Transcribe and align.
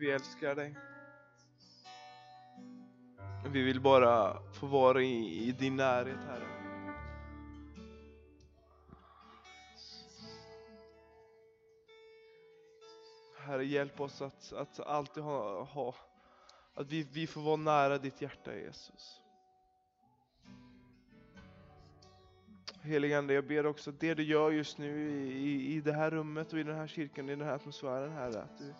Vi 0.00 0.10
älskar 0.10 0.54
dig. 0.54 0.76
Vi 3.52 3.62
vill 3.62 3.80
bara 3.80 4.42
få 4.52 4.66
vara 4.66 5.02
i, 5.02 5.48
i 5.48 5.52
din 5.52 5.76
närhet, 5.76 6.18
Herre. 6.26 6.46
Herre, 13.38 13.64
hjälp 13.64 14.00
oss 14.00 14.22
att, 14.22 14.52
att 14.52 14.80
alltid 14.80 15.22
ha, 15.22 15.62
ha 15.64 15.94
att 16.74 16.86
vi, 16.86 17.06
vi 17.12 17.26
får 17.26 17.40
vara 17.40 17.56
nära 17.56 17.98
ditt 17.98 18.22
hjärta, 18.22 18.54
Jesus. 18.54 19.20
Helige 22.82 23.18
Ande, 23.18 23.34
jag 23.34 23.46
ber 23.46 23.66
också 23.66 23.90
att 23.90 24.00
det 24.00 24.14
du 24.14 24.22
gör 24.22 24.50
just 24.50 24.78
nu 24.78 25.10
i, 25.10 25.74
i 25.74 25.80
det 25.80 25.92
här 25.92 26.10
rummet 26.10 26.52
och 26.52 26.58
i 26.58 26.62
den 26.62 26.76
här 26.76 26.86
kyrkan, 26.86 27.28
i 27.28 27.36
den 27.36 27.46
här 27.46 27.54
atmosfären, 27.54 28.12
Herre, 28.12 28.42
att 28.42 28.58
du, 28.58 28.74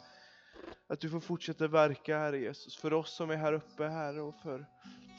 att 0.87 1.01
du 1.01 1.11
får 1.11 1.21
fortsätta 1.21 1.69
verka, 1.69 2.19
Herre 2.19 2.39
Jesus, 2.39 2.77
för 2.77 2.93
oss 2.93 3.15
som 3.15 3.31
är 3.31 3.37
här 3.37 3.53
uppe, 3.53 3.85
Herre, 3.85 4.21
och 4.21 4.35
för, 4.35 4.67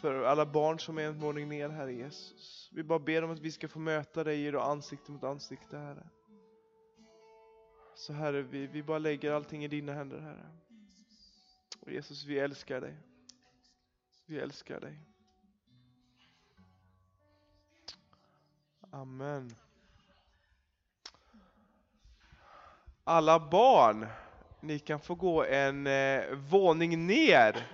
för 0.02 0.24
alla 0.24 0.46
barn 0.46 0.80
som 0.80 0.98
är 0.98 1.04
en 1.04 1.20
våning 1.20 1.50
ner, 1.50 1.70
Herre 1.70 1.94
Jesus. 1.94 2.70
Vi 2.74 2.84
bara 2.84 3.00
ber 3.00 3.24
om 3.24 3.32
att 3.32 3.40
vi 3.40 3.52
ska 3.52 3.68
få 3.68 3.80
möta 3.80 4.24
dig 4.24 4.46
idag, 4.46 4.72
ansikte 4.72 5.12
mot 5.12 5.24
ansikte, 5.24 5.78
Herre. 5.78 6.10
Så 7.96 8.14
Herre, 8.14 8.42
vi, 8.42 8.68
vi 8.68 8.84
bara 8.84 9.00
lägger 9.00 9.32
allting 9.32 9.64
i 9.64 9.68
dina 9.68 9.94
händer, 9.94 10.20
Herre. 10.20 10.50
Och 11.80 11.92
Jesus, 11.92 12.26
vi 12.26 12.40
älskar 12.40 12.82
dig. 12.82 12.98
Vi 14.26 14.40
älskar 14.40 14.80
dig. 14.80 15.00
Amen. 18.92 19.56
Alla 23.04 23.50
barn, 23.50 24.08
ni 24.62 24.80
kan 24.80 25.00
få 25.00 25.16
gå 25.16 25.46
en 25.46 25.88
eh, 25.88 26.36
våning 26.36 27.08
ner. 27.08 27.68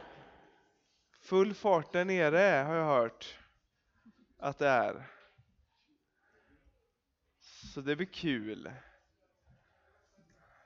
Full 1.20 1.54
fart 1.54 1.94
där 1.94 2.06
nere 2.06 2.64
har 2.64 2.76
jag 2.76 2.86
hört 2.86 3.38
att 4.38 4.58
det 4.58 4.68
är. 4.68 5.04
Så 7.74 7.82
det 7.82 7.96
blir 7.96 8.08
kul. 8.08 8.72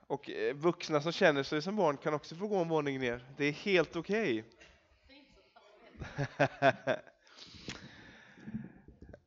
Och 0.06 0.30
eh, 0.30 0.54
vuxna 0.54 1.00
som 1.00 1.12
känner 1.12 1.42
sig 1.42 1.62
som 1.62 1.76
barn 1.76 1.96
kan 1.96 2.14
också 2.14 2.36
få 2.36 2.46
gå 2.46 2.56
en 2.56 2.68
våning 2.68 3.00
ner. 3.00 3.26
Det 3.36 3.44
är 3.44 3.52
helt 3.52 3.96
okej. 3.96 4.44
Okay. 6.68 6.96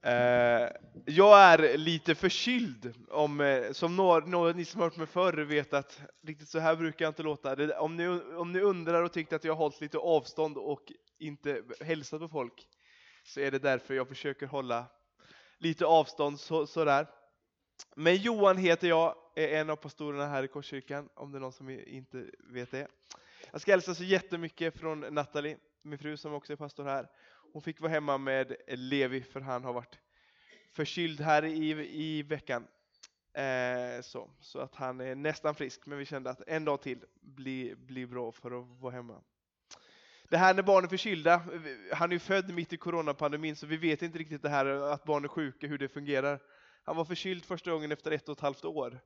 Eh, 0.06 0.70
jag 1.06 1.40
är 1.40 1.78
lite 1.78 2.16
förkyld, 2.16 2.94
om, 3.10 3.42
eh, 3.42 3.72
som 3.72 3.96
några, 3.96 4.26
några 4.26 4.54
ni 4.54 4.66
som 4.66 4.82
har 4.82 4.90
hört 4.90 4.98
mig 4.98 5.08
förr 5.08 5.34
vet 5.34 5.74
att 5.74 6.02
riktigt 6.24 6.50
så 6.50 6.60
här 6.60 6.76
brukar 6.76 7.06
jag 7.06 7.10
inte 7.10 7.24
låta. 7.24 7.80
Om 7.80 7.96
ni, 7.96 8.08
om 8.36 8.52
ni 8.52 8.60
undrar 8.60 9.04
och 9.04 9.12
tyckte 9.12 9.36
att 9.36 9.44
jag 9.44 9.54
har 9.54 9.58
hållit 9.58 9.82
lite 9.82 9.98
avstånd 9.98 10.58
och 10.58 10.92
inte 11.20 11.64
hälsat 11.82 12.20
på 12.20 12.28
folk, 12.28 12.68
så 13.24 13.40
är 13.40 13.52
det 13.52 13.60
därför 13.60 13.94
jag 13.94 14.08
försöker 14.08 14.46
hålla 14.46 14.86
lite 15.58 15.86
avstånd 15.86 16.40
så, 16.40 16.68
sådär. 16.68 17.08
Men 17.96 18.16
Johan 18.16 18.58
heter 18.58 18.88
jag, 18.88 19.16
är 19.36 19.48
en 19.48 19.70
av 19.70 19.76
pastorerna 19.76 20.28
här 20.28 20.44
i 20.44 20.48
Korskyrkan, 20.48 21.10
om 21.16 21.32
det 21.32 21.38
är 21.38 21.40
någon 21.40 21.54
som 21.54 21.70
inte 21.70 22.26
vet 22.54 22.72
det. 22.72 22.88
Jag 23.52 23.62
ska 23.62 23.72
hälsa 23.72 23.96
så 23.96 24.04
jättemycket 24.04 24.80
från 24.80 25.00
Natalie, 25.00 25.58
min 25.84 26.00
fru 26.00 26.18
som 26.18 26.34
också 26.34 26.54
är 26.54 26.58
pastor 26.58 26.84
här. 26.84 27.08
Hon 27.56 27.62
fick 27.62 27.82
vara 27.82 27.92
hemma 27.92 28.18
med 28.18 28.56
Levi 28.68 29.22
för 29.22 29.42
han 29.42 29.64
har 29.64 29.74
varit 29.74 30.00
förkyld 30.74 31.22
här 31.22 31.46
i, 31.46 31.70
i 31.92 32.24
veckan. 32.24 32.68
Eh, 33.34 34.02
så, 34.02 34.30
så 34.40 34.60
att 34.60 34.76
han 34.76 35.02
är 35.02 35.16
nästan 35.16 35.56
frisk, 35.56 35.86
men 35.86 35.98
vi 35.98 36.06
kände 36.06 36.30
att 36.30 36.42
en 36.48 36.66
dag 36.66 36.82
till 36.82 37.06
blir, 37.22 37.76
bli 37.76 38.06
bra 38.06 38.32
för 38.32 38.60
att 38.60 38.82
vara 38.82 38.94
hemma. 38.94 39.22
Det 40.30 40.38
här 40.38 40.54
när 40.54 40.64
barn 40.64 40.84
är 40.84 40.88
förkylda, 40.88 41.42
han 41.92 42.10
är 42.10 42.14
ju 42.14 42.20
född 42.20 42.54
mitt 42.54 42.74
i 42.74 42.78
coronapandemin 42.78 43.56
så 43.56 43.68
vi 43.68 43.78
vet 43.78 44.02
inte 44.02 44.20
riktigt 44.20 44.42
det 44.42 44.50
här 44.50 44.66
att 44.66 45.04
barn 45.04 45.24
är 45.24 45.28
sjuka, 45.28 45.68
hur 45.68 45.78
det 45.78 45.88
fungerar. 45.88 46.40
Han 46.84 46.96
var 46.96 47.06
förkyld 47.06 47.46
första 47.46 47.72
gången 47.72 47.92
efter 47.92 48.12
ett 48.12 48.30
och 48.30 48.38
ett 48.38 48.42
halvt 48.42 48.66
år. 48.66 49.00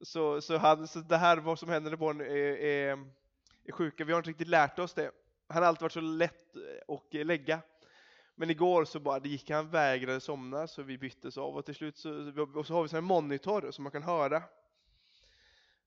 Så, 0.00 0.40
så, 0.40 0.56
han, 0.56 0.88
så 0.88 0.98
det 0.98 1.16
här 1.16 1.36
vad 1.36 1.58
som 1.58 1.68
händer 1.68 1.90
när 1.90 1.98
barn 1.98 2.20
är, 2.20 2.26
är, 2.26 2.98
är 3.64 3.72
sjuka, 3.72 4.04
vi 4.04 4.12
har 4.12 4.18
inte 4.18 4.30
riktigt 4.30 4.48
lärt 4.48 4.78
oss 4.78 4.94
det. 4.94 5.10
Han 5.48 5.62
har 5.62 5.68
alltid 5.68 5.82
varit 5.82 5.92
så 5.92 6.00
lätt 6.00 6.56
att 6.88 7.26
lägga. 7.26 7.60
Men 8.34 8.50
igår 8.50 8.84
så 8.84 9.00
bara, 9.00 9.20
det 9.20 9.28
gick 9.28 9.50
han 9.50 9.70
vägrade 9.70 10.20
somna 10.20 10.66
så 10.66 10.82
vi 10.82 10.98
byttes 10.98 11.38
av 11.38 11.56
och 11.56 11.64
till 11.64 11.74
slut 11.74 11.96
så, 11.96 12.32
och 12.54 12.66
så 12.66 12.74
har 12.74 12.88
vi 12.88 12.98
en 12.98 13.04
monitor 13.04 13.70
så 13.70 13.82
man 13.82 13.92
kan 13.92 14.02
höra 14.02 14.42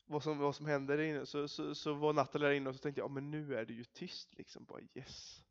vad 0.06 0.24
som, 0.24 0.38
vad 0.38 0.56
som 0.56 0.66
händer 0.66 0.98
där 0.98 1.04
inne. 1.04 1.26
Så, 1.26 1.48
så, 1.48 1.76
så 1.76 1.94
var 1.94 2.14
Nathalie 2.14 2.48
där 2.48 2.54
inne 2.54 2.70
och 2.70 2.76
så 2.76 2.82
tänkte 2.82 3.02
jag, 3.02 3.10
ja 3.10 3.14
men 3.14 3.32
nu 3.32 3.56
är 3.56 3.66
det 3.66 3.74
ju 3.74 3.84
tyst 3.84 4.38
liksom, 4.38 4.66
bara 4.66 4.80
yes. 4.94 5.44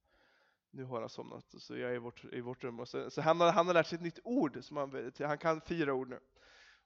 Nu 0.70 0.84
har 0.84 1.00
han 1.00 1.08
somnat, 1.08 1.54
så 1.58 1.76
jag 1.76 1.90
är 1.90 1.94
i 1.94 1.98
vårt, 1.98 2.24
i 2.24 2.40
vårt 2.40 2.64
rum. 2.64 2.80
Och 2.80 2.88
så, 2.88 3.10
så 3.10 3.20
han, 3.20 3.40
har, 3.40 3.52
han 3.52 3.66
har 3.66 3.74
lärt 3.74 3.86
sig 3.86 3.96
ett 3.96 4.02
nytt 4.02 4.18
ord, 4.24 4.58
som 4.62 4.76
han, 4.76 5.12
han 5.18 5.38
kan 5.38 5.60
fyra 5.60 5.94
ord 5.94 6.08
nu. 6.08 6.20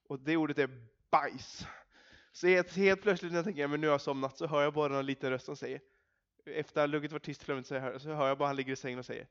Och 0.07 0.21
det 0.21 0.37
ordet 0.37 0.59
är 0.59 0.89
bajs. 1.11 1.67
Så 2.33 2.47
helt, 2.47 2.77
helt 2.77 3.03
plötsligt 3.03 3.33
när 3.33 3.39
jag 3.39 3.45
tänker, 3.45 3.63
ja, 3.63 3.69
men 3.69 3.81
nu 3.81 3.87
har 3.87 3.95
jag 3.95 4.01
somnat, 4.01 4.39
så 4.39 4.47
hör 4.47 4.63
jag 4.63 4.75
bara 4.75 4.99
en 4.99 5.07
liten 5.07 5.31
röst 5.31 5.47
som 5.47 5.57
säger, 5.57 5.81
efter 6.45 6.85
att 6.85 6.91
lugget 6.91 7.13
var 7.13 7.19
tyst 7.19 7.47
så 7.47 7.79
hör, 7.79 7.99
så 7.99 8.13
hör 8.13 8.29
jag 8.29 8.39
bara 8.39 8.47
han 8.47 8.57
ligger 8.57 8.73
i 8.73 8.77
sängen 8.77 8.99
och 8.99 9.07
säger 9.07 9.27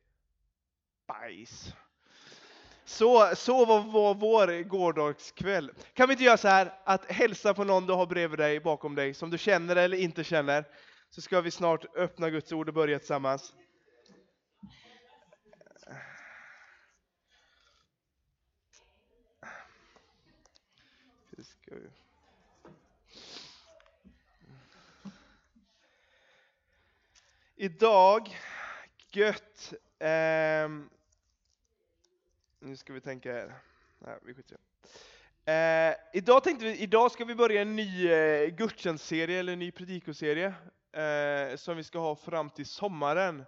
bajs. 1.09 1.74
Så, 2.86 3.36
så 3.36 3.66
var, 3.66 3.81
var 3.81 4.14
vår 4.14 4.64
gårdagskväll. 4.64 5.72
Kan 5.94 6.08
vi 6.08 6.14
inte 6.14 6.24
göra 6.24 6.38
så 6.38 6.47
här 6.47 6.74
att 6.84 7.12
hälsa 7.12 7.53
på 7.53 7.64
någon 7.64 7.88
du 7.88 7.94
har 7.94 8.06
bredvid 8.06 8.40
dig, 8.40 8.59
bakom 8.59 8.96
dig, 8.96 9.14
som 9.14 9.30
du 9.30 9.38
känner 9.38 9.75
eller 9.75 9.98
inte 9.98 10.24
känner, 10.24 10.66
så 11.09 11.22
ska 11.22 11.42
vi 11.42 11.52
snart 11.52 11.98
öppna 11.98 12.30
Guds 12.30 12.52
ord 12.52 12.68
och 12.68 12.74
börja 12.74 13.00
tillsammans. 13.00 13.53
Idag, 27.56 28.38
gött, 29.12 29.74
eh, 30.00 30.69
nu 32.62 32.75
ska 32.75 32.94
vi 32.94 33.02
tänka 33.02 33.34
här. 33.34 33.53
Nej, 34.00 34.18
vi 34.22 34.34
skiter 34.34 34.58
eh, 35.46 35.96
idag, 36.14 36.44
tänkte 36.44 36.66
vi, 36.66 36.78
idag 36.78 37.12
ska 37.12 37.25
vi 37.25 37.36
börja 37.36 37.62
en 37.62 37.75
ny 37.75 38.12
eh, 38.12 38.50
gudstjänstserie, 38.50 39.40
eller 39.40 39.53
en 39.53 39.59
ny 39.59 39.72
predikoserie, 39.72 40.53
eh, 40.92 41.56
som 41.56 41.78
vi 41.78 41.84
ska 41.84 42.00
ha 42.00 42.16
fram 42.16 42.50
till 42.50 42.66
sommaren. 42.66 43.40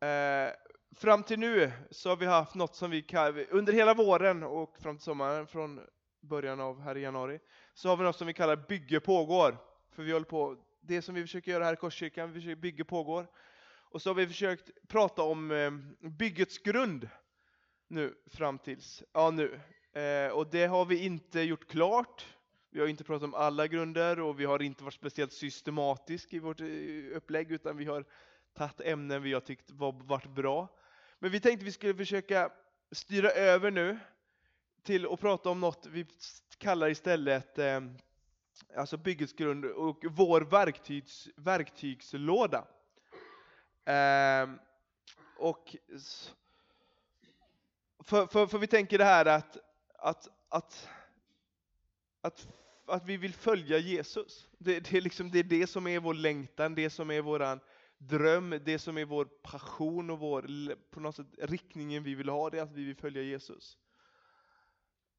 Eh, 0.00 0.52
fram 0.96 1.22
till 1.22 1.38
nu 1.38 1.72
så 1.90 2.08
har 2.08 2.16
vi 2.16 2.26
haft 2.26 2.54
något 2.54 2.76
som 2.76 2.90
vi 2.90 3.02
kallar, 3.02 3.46
under 3.50 3.72
hela 3.72 3.94
våren 3.94 4.42
och 4.42 4.78
fram 4.78 4.96
till 4.96 5.04
sommaren, 5.04 5.46
från 5.46 5.80
början 6.20 6.60
av 6.60 6.80
här 6.80 6.96
i 6.96 7.00
januari, 7.00 7.40
så 7.74 7.88
har 7.88 7.96
vi 7.96 8.04
något 8.04 8.16
som 8.16 8.26
vi 8.26 8.34
kallar 8.34 8.56
Bygge 8.56 9.00
pågår. 9.00 9.56
För 9.92 10.02
vi 10.02 10.12
håller 10.12 10.26
på, 10.26 10.56
det 10.80 11.02
som 11.02 11.14
vi 11.14 11.22
försöker 11.22 11.52
göra 11.52 11.64
här 11.64 11.72
i 11.72 11.76
Korskyrkan, 11.76 12.32
vi 12.32 12.40
försöker 12.40 12.60
Bygge 12.60 12.84
pågår. 12.84 13.26
Och 13.92 14.02
så 14.02 14.10
har 14.10 14.14
vi 14.14 14.26
försökt 14.26 14.88
prata 14.88 15.22
om 15.22 15.50
eh, 15.50 15.70
byggets 16.08 16.58
grund 16.58 17.08
nu 17.90 18.14
fram 18.26 18.58
tills, 18.58 19.02
ja 19.12 19.30
nu. 19.30 19.60
Eh, 20.00 20.32
och 20.32 20.46
det 20.50 20.66
har 20.66 20.84
vi 20.84 21.04
inte 21.04 21.40
gjort 21.40 21.68
klart. 21.68 22.26
Vi 22.70 22.80
har 22.80 22.86
inte 22.86 23.04
pratat 23.04 23.22
om 23.22 23.34
alla 23.34 23.66
grunder 23.66 24.20
och 24.20 24.40
vi 24.40 24.44
har 24.44 24.62
inte 24.62 24.84
varit 24.84 24.94
speciellt 24.94 25.32
systematisk 25.32 26.32
i 26.32 26.38
vårt 26.38 26.60
eh, 26.60 26.66
upplägg 27.14 27.52
utan 27.52 27.76
vi 27.76 27.84
har 27.84 28.04
tagit 28.54 28.80
ämnen 28.80 29.22
vi 29.22 29.32
har 29.32 29.40
tyckt 29.40 29.70
var, 29.70 29.92
varit 29.92 30.30
bra. 30.30 30.68
Men 31.18 31.30
vi 31.30 31.40
tänkte 31.40 31.64
vi 31.64 31.72
skulle 31.72 31.94
försöka 31.94 32.52
styra 32.92 33.30
över 33.30 33.70
nu 33.70 33.98
till 34.82 35.06
att 35.06 35.20
prata 35.20 35.50
om 35.50 35.60
något 35.60 35.86
vi 35.86 36.06
kallar 36.58 36.88
istället 36.88 37.58
eh, 37.58 37.80
alltså 38.76 38.96
byggets 38.96 39.32
grund 39.32 39.64
och 39.64 40.04
vår 40.10 40.40
verktygs, 40.40 41.28
verktygslåda. 41.36 42.66
Eh, 43.84 44.50
och 45.36 45.76
för, 48.10 48.26
för, 48.26 48.46
för 48.46 48.58
vi 48.58 48.66
tänker 48.66 48.98
det 48.98 49.04
här 49.04 49.26
att, 49.26 49.56
att, 49.98 50.28
att, 50.48 50.88
att, 52.20 52.48
att 52.86 53.06
vi 53.06 53.16
vill 53.16 53.34
följa 53.34 53.78
Jesus. 53.78 54.48
Det, 54.58 54.80
det, 54.80 54.96
är 54.96 55.00
liksom, 55.00 55.30
det 55.30 55.38
är 55.38 55.42
det 55.42 55.66
som 55.66 55.86
är 55.86 56.00
vår 56.00 56.14
längtan, 56.14 56.74
det 56.74 56.90
som 56.90 57.10
är 57.10 57.20
våran 57.20 57.60
dröm, 57.98 58.60
det 58.64 58.78
som 58.78 58.98
är 58.98 59.04
vår 59.04 59.24
passion 59.24 60.10
och 60.10 60.18
vår, 60.18 60.74
på 60.90 61.00
något 61.00 61.16
sätt, 61.16 61.26
riktningen 61.38 62.02
vi 62.02 62.14
vill 62.14 62.28
ha, 62.28 62.50
det 62.50 62.58
är 62.58 62.62
att 62.62 62.72
vi 62.72 62.84
vill 62.84 62.96
följa 62.96 63.22
Jesus. 63.22 63.78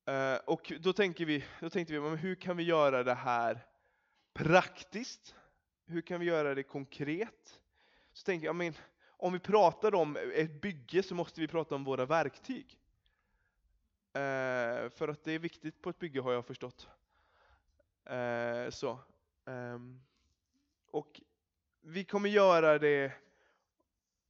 Eh, 0.06 0.36
och 0.46 0.74
då, 0.80 0.94
tänker 0.94 1.26
vi, 1.26 1.46
då 1.62 1.70
tänkte 1.70 1.94
vi, 1.94 2.00
men 2.00 2.18
hur 2.18 2.36
kan 2.36 2.58
vi 2.58 2.64
göra 2.64 3.04
det 3.04 3.14
här 3.14 3.66
praktiskt? 4.34 5.36
Hur 5.86 6.02
kan 6.02 6.20
vi 6.20 6.26
göra 6.26 6.56
det 6.56 6.64
konkret? 6.64 7.60
Så 8.14 8.24
tänker 8.24 8.46
jag, 8.46 8.56
men 8.56 8.74
om 9.22 9.34
vi 9.34 9.40
pratar 9.40 9.96
om 9.96 10.18
ett 10.36 10.62
bygge 10.62 11.04
så 11.04 11.16
måste 11.16 11.42
vi 11.42 11.48
prata 11.48 11.76
om 11.76 11.84
våra 11.84 12.06
verktyg. 12.06 12.81
Eh, 14.14 14.90
för 14.90 15.08
att 15.08 15.24
det 15.24 15.32
är 15.32 15.40
viktigt 15.40 15.82
på 15.82 15.90
ett 15.90 16.00
bygge 16.00 16.22
har 16.22 16.34
jag 16.34 16.46
förstått. 16.46 16.90
Eh, 18.06 18.70
så. 18.70 18.90
Eh, 19.46 19.80
och 20.92 21.22
vi 21.82 22.04
kommer 22.04 22.30
göra 22.30 22.80
det 22.80 23.14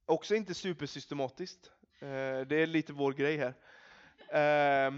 också 0.06 0.34
inte 0.34 0.54
supersystematiskt. 0.54 1.70
Eh, 1.98 2.40
det 2.46 2.56
är 2.56 2.66
lite 2.66 2.92
vår 2.92 3.12
grej 3.12 3.36
här. 3.36 3.54
Eh, 4.28 4.92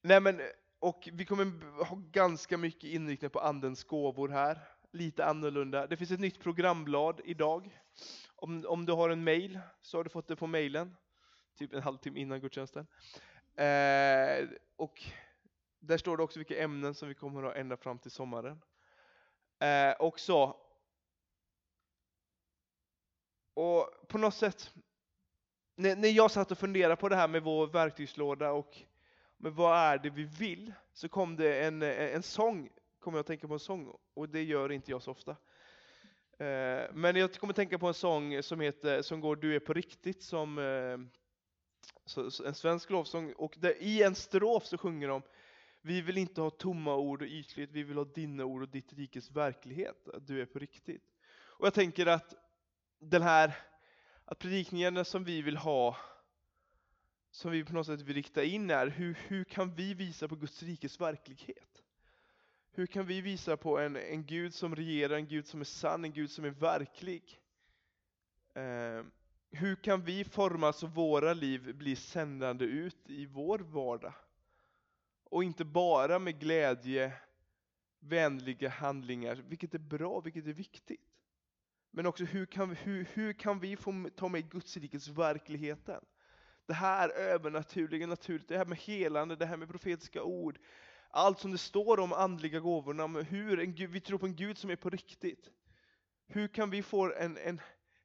nej 0.00 0.20
men, 0.20 0.40
och 0.78 1.08
vi 1.12 1.24
kommer 1.24 1.44
ha 1.84 1.96
ganska 2.10 2.58
mycket 2.58 2.90
inriktning 2.90 3.30
på 3.30 3.40
andens 3.40 3.84
gåvor 3.84 4.28
här. 4.28 4.58
Lite 4.90 5.24
annorlunda. 5.24 5.86
Det 5.86 5.96
finns 5.96 6.10
ett 6.10 6.20
nytt 6.20 6.40
programblad 6.40 7.20
idag. 7.24 7.80
Om, 8.36 8.64
om 8.68 8.86
du 8.86 8.92
har 8.92 9.10
en 9.10 9.24
mail 9.24 9.60
så 9.80 9.98
har 9.98 10.04
du 10.04 10.10
fått 10.10 10.28
det 10.28 10.36
på 10.36 10.46
mailen. 10.46 10.96
Typ 11.58 11.72
en 11.72 11.82
halvtimme 11.82 12.20
innan 12.20 12.40
gudstjänsten. 12.40 12.86
Eh, 13.56 14.48
och 14.76 15.02
där 15.78 15.98
står 15.98 16.16
det 16.16 16.22
också 16.22 16.38
vilka 16.38 16.62
ämnen 16.62 16.94
som 16.94 17.08
vi 17.08 17.14
kommer 17.14 17.42
att 17.42 17.52
ha 17.52 17.60
ända 17.60 17.76
fram 17.76 17.98
till 17.98 18.10
sommaren. 18.10 18.62
Eh, 19.58 19.94
också. 19.98 20.56
Och 23.54 24.08
på 24.08 24.18
något 24.18 24.34
sätt, 24.34 24.74
när, 25.76 25.96
när 25.96 26.08
jag 26.08 26.30
satt 26.30 26.50
och 26.50 26.58
funderade 26.58 26.96
på 26.96 27.08
det 27.08 27.16
här 27.16 27.28
med 27.28 27.42
vår 27.42 27.66
verktygslåda 27.66 28.52
och 28.52 28.78
med 29.36 29.52
vad 29.52 29.78
är 29.78 29.98
det 29.98 30.10
vi 30.10 30.24
vill, 30.24 30.72
så 30.92 31.08
kom 31.08 31.36
det 31.36 31.64
en, 31.64 31.82
en 31.82 32.22
sång, 32.22 32.70
kommer 33.00 33.18
jag 33.18 33.20
att 33.20 33.26
tänka 33.26 33.48
på 33.48 33.54
en 33.54 33.60
sång, 33.60 33.96
och 34.14 34.28
det 34.28 34.42
gör 34.42 34.72
inte 34.72 34.90
jag 34.90 35.02
så 35.02 35.10
ofta. 35.10 35.36
Eh, 36.38 36.90
men 36.92 37.16
jag 37.16 37.34
kommer 37.34 37.52
att 37.52 37.56
tänka 37.56 37.78
på 37.78 37.86
en 37.86 37.94
sång 37.94 38.42
som, 38.42 38.60
heter, 38.60 39.02
som 39.02 39.20
går 39.20 39.36
Du 39.36 39.54
är 39.56 39.60
på 39.60 39.72
riktigt, 39.72 40.22
som 40.22 40.58
eh, 40.58 41.23
eh, 42.16 42.46
en 42.46 42.54
svensk 42.54 42.90
lovsång, 42.90 43.32
och 43.32 43.54
där, 43.58 43.82
i 43.82 44.02
en 44.02 44.14
strof 44.14 44.66
så 44.66 44.78
sjunger 44.78 45.08
de 45.08 45.22
vi 45.86 46.00
vill 46.00 46.18
inte 46.18 46.40
ha 46.40 46.50
tomma 46.50 46.96
ord 46.96 47.22
och 47.22 47.28
ytlighet, 47.28 47.70
vi 47.72 47.82
vill 47.82 47.96
ha 47.96 48.04
dina 48.04 48.44
ord 48.44 48.62
och 48.62 48.68
ditt 48.68 48.92
rikes 48.92 49.30
verklighet, 49.30 50.08
att 50.08 50.26
du 50.26 50.42
är 50.42 50.46
på 50.46 50.58
riktigt. 50.58 51.02
Och 51.34 51.66
jag 51.66 51.74
tänker 51.74 52.06
att 52.06 52.34
den 52.98 53.22
här, 53.22 53.58
att 54.24 54.38
predikningarna 54.38 55.04
som 55.04 55.24
vi 55.24 55.42
vill 55.42 55.56
ha, 55.56 55.96
som 57.30 57.50
vi 57.50 57.64
på 57.64 57.72
något 57.72 57.86
sätt 57.86 58.00
vill 58.00 58.14
rikta 58.14 58.44
in 58.44 58.70
är, 58.70 58.86
hur, 58.86 59.18
hur 59.26 59.44
kan 59.44 59.74
vi 59.74 59.94
visa 59.94 60.28
på 60.28 60.36
Guds 60.36 60.62
rikes 60.62 61.00
verklighet? 61.00 61.82
Hur 62.70 62.86
kan 62.86 63.06
vi 63.06 63.20
visa 63.20 63.56
på 63.56 63.78
en, 63.78 63.96
en 63.96 64.26
Gud 64.26 64.54
som 64.54 64.76
regerar, 64.76 65.16
en 65.16 65.28
Gud 65.28 65.46
som 65.46 65.60
är 65.60 65.64
sann, 65.64 66.04
en 66.04 66.12
Gud 66.12 66.30
som 66.30 66.44
är 66.44 66.50
verklig? 66.50 67.40
Eh, 68.54 69.04
hur 69.54 69.76
kan 69.76 70.02
vi 70.04 70.24
forma 70.24 70.72
så 70.72 70.86
våra 70.86 71.34
liv 71.34 71.74
blir 71.74 71.96
sändande 71.96 72.64
ut 72.64 73.10
i 73.10 73.26
vår 73.26 73.58
vardag? 73.58 74.14
Och 75.24 75.44
inte 75.44 75.64
bara 75.64 76.18
med 76.18 76.40
glädje, 76.40 77.12
vänliga 78.00 78.68
handlingar, 78.68 79.44
vilket 79.48 79.74
är 79.74 79.78
bra, 79.78 80.20
vilket 80.20 80.46
är 80.46 80.52
viktigt. 80.52 81.00
Men 81.90 82.06
också 82.06 82.24
hur 82.24 82.46
kan 82.46 82.70
vi, 82.70 82.76
hur, 82.76 83.08
hur 83.12 83.32
kan 83.32 83.60
vi 83.60 83.76
få 83.76 84.08
ta 84.16 84.28
med 84.28 84.50
Guds 84.50 84.76
rikets 84.76 85.08
verkligheten? 85.08 86.04
Det 86.66 86.74
här 86.74 87.08
övernaturliga, 87.08 88.06
naturligt, 88.06 88.48
det 88.48 88.58
här 88.58 88.64
med 88.64 88.78
helande, 88.78 89.36
det 89.36 89.46
här 89.46 89.56
med 89.56 89.68
profetiska 89.68 90.22
ord. 90.22 90.58
Allt 91.10 91.38
som 91.38 91.52
det 91.52 91.58
står 91.58 92.00
om 92.00 92.12
andliga 92.12 92.60
gåvorna, 92.60 93.06
hur 93.06 93.60
en 93.60 93.74
vi 93.74 94.00
tror 94.00 94.18
på 94.18 94.26
en 94.26 94.36
Gud 94.36 94.58
som 94.58 94.70
är 94.70 94.76
på 94.76 94.90
riktigt. 94.90 95.50
Hur 96.26 96.48
kan 96.48 96.70
vi 96.70 96.82
få, 96.82 97.12
en, 97.12 97.36
en 97.36 97.60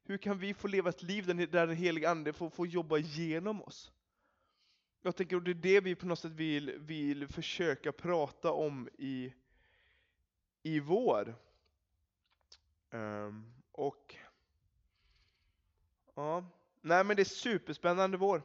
hur 0.09 0.17
kan 0.17 0.38
vi 0.38 0.53
få 0.53 0.67
leva 0.67 0.89
ett 0.89 1.03
liv 1.03 1.25
där 1.25 1.67
den 1.67 1.75
heliga 1.75 2.09
Ande 2.09 2.33
får, 2.33 2.50
får 2.50 2.67
jobba 2.67 2.97
genom 2.97 3.61
oss? 3.61 3.91
Jag 5.01 5.15
tänker 5.15 5.38
att 5.38 5.45
det 5.45 5.51
är 5.51 5.56
det 5.56 5.79
vi 5.79 5.95
på 5.95 6.06
något 6.06 6.19
sätt 6.19 6.31
vill, 6.31 6.71
vill 6.79 7.27
försöka 7.27 7.91
prata 7.91 8.51
om 8.51 8.89
i, 8.97 9.33
i 10.63 10.79
vår. 10.79 11.35
Um, 12.91 13.53
och 13.71 14.15
ja, 16.15 16.45
nej 16.81 17.03
men 17.03 17.15
det 17.15 17.21
är 17.21 17.23
superspännande 17.23 18.17
vår. 18.17 18.41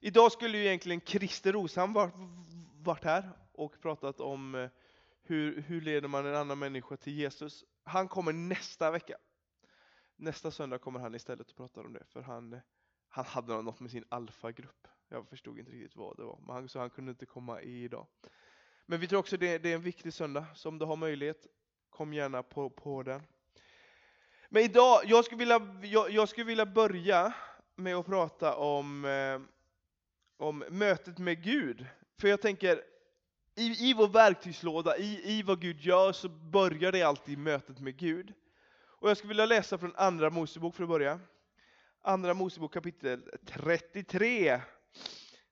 Idag 0.00 0.32
skulle 0.32 0.58
ju 0.58 0.64
egentligen 0.64 1.00
Christer 1.00 1.52
Rosam 1.52 1.92
varit, 1.92 2.14
varit 2.82 3.04
här 3.04 3.30
och 3.52 3.80
pratat 3.80 4.20
om 4.20 4.54
eh, 4.54 4.70
hur, 5.22 5.62
hur 5.62 5.80
leder 5.80 6.08
man 6.08 6.26
en 6.26 6.34
annan 6.34 6.58
människa 6.58 6.96
till 6.96 7.14
Jesus. 7.14 7.64
Han 7.84 8.08
kommer 8.08 8.32
nästa 8.32 8.90
vecka. 8.90 9.16
Nästa 10.16 10.50
söndag 10.50 10.78
kommer 10.78 11.00
han 11.00 11.14
istället 11.14 11.50
och 11.50 11.56
pratar 11.56 11.84
om 11.84 11.92
det, 11.92 12.04
för 12.04 12.22
han, 12.22 12.60
han 13.08 13.24
hade 13.24 13.62
något 13.62 13.80
med 13.80 13.90
sin 13.90 14.04
alfagrupp. 14.08 14.88
Jag 15.08 15.28
förstod 15.28 15.58
inte 15.58 15.72
riktigt 15.72 15.96
vad 15.96 16.16
det 16.16 16.24
var, 16.24 16.38
men 16.46 16.54
han, 16.54 16.68
så 16.68 16.78
han 16.78 16.90
kunde 16.90 17.10
inte 17.10 17.26
komma 17.26 17.62
idag. 17.62 18.06
Men 18.86 19.00
vi 19.00 19.08
tror 19.08 19.18
också 19.18 19.36
det, 19.36 19.58
det 19.58 19.70
är 19.70 19.74
en 19.74 19.82
viktig 19.82 20.12
söndag, 20.12 20.46
så 20.54 20.68
om 20.68 20.78
du 20.78 20.84
har 20.84 20.96
möjlighet, 20.96 21.46
kom 21.90 22.14
gärna 22.14 22.42
på, 22.42 22.70
på 22.70 23.02
den. 23.02 23.22
Men 24.48 24.62
idag, 24.62 25.00
jag 25.04 25.24
skulle 25.24 25.38
vilja, 25.38 25.78
jag, 25.82 26.10
jag 26.10 26.28
skulle 26.28 26.46
vilja 26.46 26.66
börja 26.66 27.34
med 27.76 27.96
att 27.96 28.06
prata 28.06 28.56
om, 28.56 29.04
eh, 29.04 29.40
om 30.36 30.64
mötet 30.70 31.18
med 31.18 31.42
Gud. 31.42 31.86
För 32.18 32.28
jag 32.28 32.40
tänker, 32.42 32.82
i, 33.54 33.90
i 33.90 33.94
vår 33.94 34.08
verktygslåda, 34.08 34.96
i, 34.96 35.38
i 35.38 35.42
vad 35.42 35.60
Gud 35.60 35.80
gör, 35.80 36.12
så 36.12 36.28
börjar 36.28 36.92
det 36.92 37.02
alltid 37.02 37.38
mötet 37.38 37.80
med 37.80 37.96
Gud. 37.96 38.34
Och 39.04 39.10
jag 39.10 39.16
skulle 39.16 39.28
vilja 39.28 39.46
läsa 39.46 39.78
från 39.78 39.92
Andra 39.96 40.30
Mosebok 40.30 40.74
för 40.74 40.82
att 40.82 40.88
börja. 40.88 41.20
Andra 42.02 42.34
Mosebok 42.34 42.72
kapitel 42.72 43.30
33, 43.44 44.60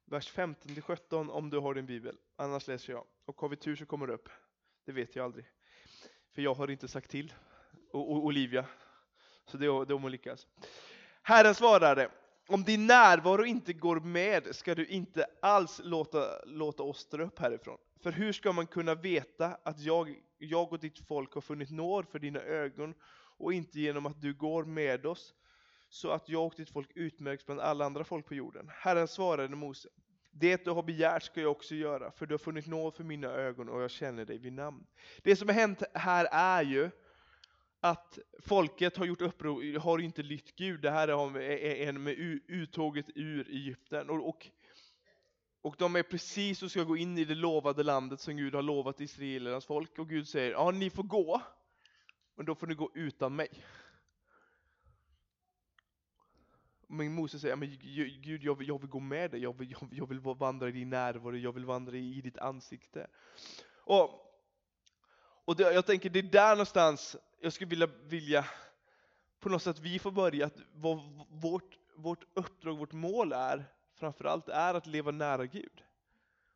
vers 0.05 0.33
15-17 0.33 1.31
om 1.31 1.51
du 1.51 1.59
har 1.59 1.75
din 1.75 1.87
bibel. 1.87 2.17
Annars 2.37 2.67
läser 2.67 2.93
jag. 2.93 3.05
Och 3.25 3.41
har 3.41 3.49
vi 3.49 3.57
tur 3.57 3.77
så 3.77 3.87
kommer 3.87 4.07
det 4.07 4.13
upp. 4.13 4.29
Det 4.87 4.93
vet 4.93 5.17
jag 5.17 5.25
aldrig. 5.25 5.45
För 6.35 6.43
jag 6.43 6.55
har 6.55 6.71
inte 6.71 6.89
sagt 6.89 7.11
till. 7.11 7.35
Och, 7.93 8.11
och 8.11 8.25
Olivia. 8.25 8.65
Så 9.47 9.57
det 9.57 9.67
är, 9.67 9.85
det 9.85 9.95
om 9.95 10.03
hon 10.03 10.11
lyckas. 10.11 10.47
Herren 11.23 11.55
svarade, 11.55 12.11
om 12.49 12.65
din 12.65 12.87
närvaro 12.87 13.45
inte 13.45 13.73
går 13.73 14.01
med 14.01 14.57
ska 14.57 14.75
du 14.75 14.87
inte 14.87 15.27
alls 15.43 15.81
låta, 15.85 16.45
låta 16.45 16.83
oss 16.83 17.09
dra 17.09 17.23
upp 17.23 17.39
härifrån. 17.39 17.79
För 18.03 18.13
hur 18.13 18.33
ska 18.33 18.53
man 18.53 18.67
kunna 18.67 18.95
veta 18.95 19.59
att 19.63 19.81
jag, 19.81 20.15
jag 20.39 20.73
och 20.73 20.79
ditt 20.79 20.99
folk 20.99 21.35
har 21.35 21.41
funnit 21.41 21.71
nåd 21.71 22.09
för 22.09 22.19
dina 22.19 22.41
ögon 22.41 22.95
och 23.37 23.53
inte 23.53 23.81
genom 23.81 24.07
att 24.07 24.21
du 24.21 24.35
går 24.35 24.65
med 24.65 25.07
oss 25.07 25.35
så 25.89 26.11
att 26.11 26.29
jag 26.29 26.47
och 26.47 26.55
ditt 26.57 26.71
folk 26.71 26.91
utmärks 26.95 27.47
bland 27.47 27.61
alla 27.61 27.85
andra 27.85 28.05
folk 28.05 28.27
på 28.27 28.35
jorden. 28.35 28.71
Herren 28.75 29.09
svarade 29.09 29.57
Mose, 29.57 29.89
det 30.31 30.65
du 30.65 30.71
har 30.71 30.83
begärt 30.83 31.23
ska 31.23 31.41
jag 31.41 31.51
också 31.51 31.75
göra, 31.75 32.11
för 32.11 32.27
du 32.27 32.35
har 32.35 32.39
funnit 32.39 32.67
nåd 32.67 32.95
för 32.95 33.05
mina 33.05 33.29
ögon 33.29 33.69
och 33.69 33.83
jag 33.83 33.91
känner 33.91 34.25
dig 34.25 34.39
vid 34.39 34.53
namn. 34.53 34.87
Det 35.23 35.37
som 35.37 35.49
har 35.49 35.55
hänt 35.55 35.83
här 35.95 36.29
är 36.33 36.63
ju 36.63 36.91
att 37.81 38.19
folket 38.43 38.97
har 38.97 39.07
gjort 39.07 39.21
uppror, 39.21 39.79
har 39.79 39.99
inte 39.99 40.23
lytt 40.23 40.57
Gud. 40.57 40.81
Det 40.81 40.91
här 40.91 41.09
är 41.09 41.89
en 41.89 42.03
med 42.03 42.41
uttåget 42.47 43.07
ur 43.15 43.49
Egypten. 43.51 44.11
Och, 44.11 44.29
och, 44.29 44.49
och 45.63 45.77
de 45.79 45.97
är 45.97 46.03
precis 46.03 46.63
och 46.63 46.71
ska 46.71 46.83
gå 46.83 46.97
in 46.97 47.19
i 47.19 47.25
det 47.25 47.35
lovade 47.35 47.83
landet 47.83 48.21
som 48.21 48.37
Gud 48.37 48.55
har 48.55 48.63
lovat 48.63 49.01
Israelernas 49.01 49.67
folk. 49.67 49.99
Och 49.99 50.09
Gud 50.09 50.29
säger, 50.29 50.51
ja 50.51 50.71
ni 50.71 50.91
får 50.91 51.03
gå, 51.03 51.43
men 52.35 52.47
då 52.47 52.55
får 52.55 52.67
ni 52.67 52.75
gå 52.75 52.91
utan 52.95 53.37
mig. 53.37 53.49
Men 56.87 57.15
Moses 57.15 57.41
säger, 57.41 57.57
men 57.57 57.79
Gud 58.23 58.45
jag 58.45 58.59
vill, 58.59 58.69
jag 58.69 58.81
vill 58.81 58.91
gå 58.91 59.01
med 59.01 59.31
dig, 59.31 59.43
jag 59.43 59.59
vill, 59.59 59.71
jag, 59.71 59.89
jag 59.93 60.07
vill 60.07 60.21
vandra 60.21 60.69
i 60.69 60.73
din 60.73 60.91
närvaro, 60.91 61.37
jag 61.37 61.53
vill 61.53 61.65
vandra 61.65 61.97
i 61.97 62.21
ditt 62.21 62.39
ansikte. 62.39 63.07
Och, 63.85 64.11
och 65.45 65.57
det, 65.57 65.73
jag 65.73 65.87
tänker 65.87 66.11
det 66.11 66.19
är 66.19 66.23
där 66.23 66.51
någonstans 66.51 67.17
jag 67.41 67.53
skulle 67.53 67.71
vilja, 67.71 67.89
vilja 68.03 68.45
på 69.41 69.49
något 69.49 69.63
sätt 69.63 69.79
vi 69.79 69.99
får 69.99 70.11
börja, 70.11 70.47
att 70.47 70.59
vårt, 71.29 71.79
vårt 71.97 72.25
uppdrag, 72.35 72.79
vårt 72.79 72.93
mål 72.93 73.33
är 73.33 73.65
framförallt 73.95 74.49
är 74.49 74.75
att 74.75 74.87
leva 74.87 75.11
nära 75.11 75.47
Gud. 75.47 75.85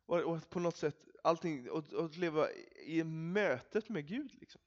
Och, 0.05 0.19
och 0.19 0.49
på 0.49 0.59
något 0.59 0.75
sätt 0.75 1.05
allting, 1.23 1.69
och, 1.69 1.93
och 1.93 2.17
leva 2.17 2.51
i 2.85 3.03
mötet 3.03 3.89
med 3.89 4.07
Gud. 4.07 4.33
Liksom. 4.39 4.61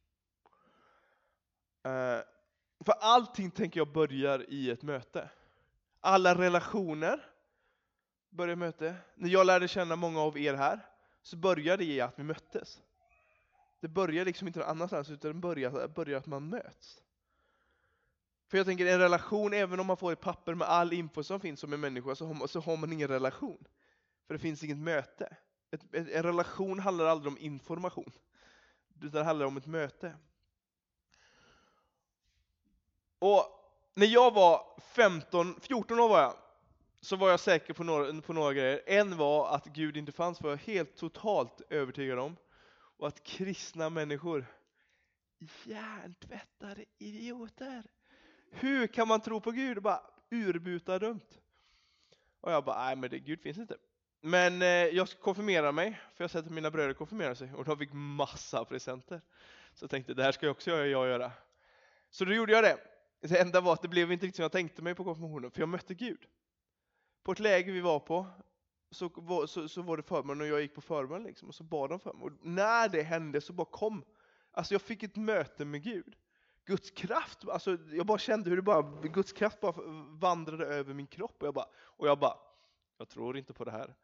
Uh, 1.87 2.22
för 2.84 2.92
allting 3.00 3.50
tänker 3.50 3.80
jag 3.80 3.92
börjar 3.92 4.50
i 4.50 4.70
ett 4.70 4.82
möte. 4.82 5.30
Alla 6.00 6.34
relationer 6.34 7.25
börjar 8.30 8.52
i 8.52 8.56
möte. 8.56 8.94
När 9.14 9.28
jag 9.28 9.46
lärde 9.46 9.68
känna 9.68 9.96
många 9.96 10.20
av 10.20 10.38
er 10.38 10.54
här 10.54 10.87
så 11.22 11.37
började 11.37 11.84
det 11.84 11.92
i 11.92 12.00
att 12.00 12.18
vi 12.18 12.22
möttes. 12.22 12.82
Det 13.80 13.88
börjar 13.88 14.25
liksom 14.25 14.46
inte 14.46 14.58
någon 14.58 14.68
annanstans 14.68 15.10
utan 15.10 15.32
det 15.32 15.38
börjar, 15.38 15.88
börjar 15.88 16.18
att 16.18 16.26
man 16.26 16.49
möts. 16.49 17.02
För 18.50 18.56
jag 18.56 18.66
tänker 18.66 18.87
en 18.87 18.99
relation, 18.99 19.52
även 19.52 19.80
om 19.80 19.87
man 19.87 19.96
får 19.96 20.12
ett 20.12 20.20
papper 20.20 20.54
med 20.54 20.68
all 20.68 20.92
info 20.92 21.22
som 21.22 21.40
finns 21.40 21.64
om 21.64 21.72
en 21.72 21.80
människa 21.80 22.14
så 22.14 22.26
har 22.26 22.34
man, 22.34 22.49
så 22.49 22.60
har 22.60 22.76
man 22.76 22.92
ingen 22.92 23.08
relation. 23.08 23.64
För 24.26 24.34
det 24.34 24.40
finns 24.40 24.64
inget 24.64 24.78
möte. 24.78 25.37
Ett, 25.70 25.94
ett, 25.94 26.08
en 26.10 26.22
relation 26.22 26.78
handlar 26.78 27.04
aldrig 27.04 27.32
om 27.32 27.38
information. 27.38 28.12
Utan 28.96 29.10
det 29.10 29.25
handlar 29.25 29.46
om 29.46 29.56
ett 29.56 29.66
möte. 29.66 30.14
Och 33.21 33.45
när 33.95 34.07
jag 34.07 34.35
var 34.35 34.67
15, 34.81 35.61
14 35.61 36.00
år 36.00 36.09
var 36.09 36.21
jag, 36.21 36.35
så 37.00 37.17
var 37.17 37.31
jag 37.31 37.41
säker 37.41 37.75
på 37.75 37.85
några, 37.85 38.21
på 38.21 38.33
några 38.33 38.53
grejer. 38.53 38.83
En 38.87 39.17
var 39.17 39.55
att 39.55 39.67
Gud 39.67 39.97
inte 39.97 40.12
fanns, 40.12 40.41
var 40.41 40.50
jag 40.50 40.57
helt 40.57 40.97
totalt 40.97 41.61
övertygad 41.71 42.19
om. 42.19 42.37
Och 42.99 43.09
att 43.09 43.25
kristna 43.25 43.91
människor 43.91 44.47
hjärntvättade 45.65 46.85
idioter. 46.99 47.83
Hur 48.50 48.87
kan 48.87 49.09
man 49.09 49.21
tro 49.21 49.41
på 49.41 49.50
Gud? 49.50 49.83
Bara 49.83 50.00
urbuta 50.31 50.99
dumt. 50.99 51.27
Och 52.41 52.53
jag 52.53 52.65
bara, 52.65 52.85
nej 52.85 52.97
men 52.97 53.11
det, 53.11 53.19
Gud 53.19 53.41
finns 53.41 53.59
inte. 53.59 53.77
Men 54.21 54.62
eh, 54.62 54.69
jag 54.69 55.09
konfirmerar 55.21 55.73
mig, 55.73 55.91
för 55.93 56.25
jag 56.25 56.25
har 56.25 56.29
sett 56.29 56.47
att 56.47 56.53
mina 56.53 56.71
bröder 56.71 56.95
konfirmerar 56.95 57.35
sig 57.35 57.53
och 57.55 57.65
de 57.65 57.79
fick 57.79 57.93
massa 57.93 58.65
presenter. 58.65 59.21
Så 59.75 59.85
jag 59.85 59.91
tänkte, 59.91 60.15
det 60.15 60.23
här 60.23 60.33
ska 60.33 60.47
jag 60.47 60.50
också 60.50 60.71
jag 60.71 60.89
göra. 60.89 61.33
Så 62.11 62.25
då 62.25 62.33
gjorde 62.33 62.53
jag 62.53 62.65
det. 62.65 62.89
Det 63.21 63.41
enda 63.41 63.61
var 63.61 63.73
att 63.73 63.83
det 63.83 63.89
blev 63.89 64.12
inte 64.12 64.27
riktigt 64.27 64.37
som 64.37 64.43
jag 64.43 64.53
tänkte 64.53 64.83
mig 64.83 64.95
på 64.95 65.05
konfirmationen, 65.05 65.50
för 65.50 65.61
jag 65.61 65.69
mötte 65.69 65.95
Gud. 65.95 66.27
På 67.23 67.33
ett 67.33 67.39
läger 67.39 67.73
vi 67.73 67.81
var 67.81 68.00
på, 68.00 68.27
så 68.91 69.11
var, 69.15 69.47
så, 69.47 69.69
så 69.69 69.83
var 69.83 69.97
det 69.97 70.03
förbön 70.03 70.41
och 70.41 70.47
jag 70.47 70.61
gick 70.61 70.75
på 70.75 70.81
förbön 70.81 71.23
liksom, 71.23 71.49
och 71.49 71.55
så 71.55 71.65
bad 71.65 71.91
de 71.91 72.00
för 72.00 72.12
mig. 72.12 72.23
Och 72.25 72.33
när 72.43 72.89
det 72.89 73.03
hände 73.03 73.41
så 73.41 73.53
bara 73.53 73.65
kom, 73.65 74.05
alltså 74.53 74.75
jag 74.75 74.83
fick 74.83 75.03
ett 75.03 75.17
möte 75.17 75.65
med 75.65 75.83
Gud. 75.83 76.17
Guds 76.65 76.91
kraft, 76.91 77.49
alltså 77.49 77.79
jag 77.93 78.07
bara 78.07 78.19
kände 78.19 78.50
hur 78.50 78.57
det 78.57 78.62
bara, 78.62 78.83
Guds 79.03 79.33
kraft 79.33 79.61
bara 79.61 79.75
vandrade 80.09 80.67
över 80.67 80.95
min 80.95 81.07
kropp 81.07 81.37
och 81.41 81.47
jag 81.47 81.55
bara, 81.55 81.67
och 81.79 82.09
jag 82.09 82.19
bara, 82.19 82.35
jag 82.99 83.09
tror 83.09 83.37
inte 83.37 83.53
på 83.53 83.65
det 83.65 83.71
här. 83.71 83.95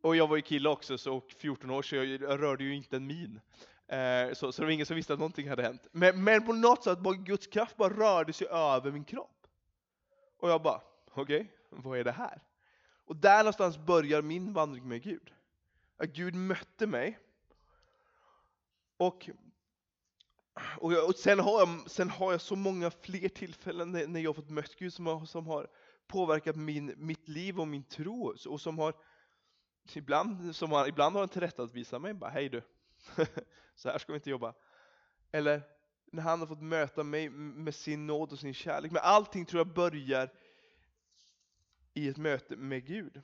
Och 0.00 0.16
jag 0.16 0.26
var 0.26 0.36
ju 0.36 0.42
kille 0.42 0.68
också, 0.68 0.98
så 0.98 1.20
14 1.20 1.70
år, 1.70 1.82
så 1.82 1.96
jag 1.96 2.22
rörde 2.22 2.64
ju 2.64 2.74
inte 2.74 2.96
en 2.96 3.06
min. 3.06 3.40
Eh, 3.88 4.32
så, 4.32 4.52
så 4.52 4.62
det 4.62 4.66
var 4.66 4.72
ingen 4.72 4.86
som 4.86 4.96
visste 4.96 5.12
att 5.12 5.18
någonting 5.18 5.48
hade 5.48 5.62
hänt. 5.62 5.86
Men, 5.92 6.24
men 6.24 6.46
på 6.46 6.52
något 6.52 6.84
sätt, 6.84 6.98
bara 6.98 7.14
Guds 7.14 7.46
kraft 7.46 7.76
bara 7.76 7.94
rörde 7.94 8.32
sig 8.32 8.46
över 8.46 8.90
min 8.90 9.04
kropp. 9.04 9.46
Och 10.38 10.50
jag 10.50 10.62
bara, 10.62 10.80
okej, 11.14 11.40
okay, 11.40 11.46
vad 11.70 11.98
är 11.98 12.04
det 12.04 12.12
här? 12.12 12.42
Och 13.06 13.16
där 13.16 13.38
någonstans 13.38 13.78
börjar 13.78 14.22
min 14.22 14.52
vandring 14.52 14.88
med 14.88 15.02
Gud. 15.02 15.32
Att 15.96 16.08
Gud 16.08 16.34
mötte 16.34 16.86
mig. 16.86 17.18
Och, 18.96 19.30
och, 20.78 20.92
jag, 20.92 21.08
och 21.08 21.14
sen, 21.14 21.38
har 21.38 21.58
jag, 21.60 21.90
sen 21.90 22.10
har 22.10 22.32
jag 22.32 22.40
så 22.40 22.56
många 22.56 22.90
fler 22.90 23.28
tillfällen 23.28 23.92
när, 23.92 24.06
när 24.06 24.20
jag 24.20 24.28
har 24.28 24.34
fått 24.34 24.50
mött 24.50 24.76
Gud 24.76 24.92
som 24.92 25.06
har, 25.06 25.24
som 25.24 25.46
har 25.46 25.66
påverkat 26.06 26.56
min, 26.56 26.94
mitt 26.96 27.28
liv 27.28 27.60
och 27.60 27.68
min 27.68 27.84
tro. 27.84 28.34
Och 28.48 28.60
som 28.60 28.78
har 28.78 28.94
ibland, 29.94 30.56
som 30.56 30.72
har, 30.72 30.88
ibland 30.88 31.14
har 31.14 31.22
han 31.22 31.28
tillrättavisat 31.28 32.02
mig. 32.02 32.14
Bara, 32.14 32.30
hej 32.30 32.48
du, 32.48 32.62
så 33.74 33.90
här 33.90 33.98
ska 33.98 34.12
vi 34.12 34.16
inte 34.16 34.30
jobba. 34.30 34.54
Eller 35.32 35.62
när 36.12 36.22
han 36.22 36.40
har 36.40 36.46
fått 36.46 36.62
möta 36.62 37.02
mig 37.02 37.28
med 37.28 37.74
sin 37.74 38.06
nåd 38.06 38.32
och 38.32 38.38
sin 38.38 38.54
kärlek. 38.54 38.92
Men 38.92 39.02
allting 39.04 39.44
tror 39.44 39.60
jag 39.60 39.74
börjar 39.74 40.32
i 41.94 42.08
ett 42.08 42.16
möte 42.16 42.56
med 42.56 42.86
Gud. 42.86 43.22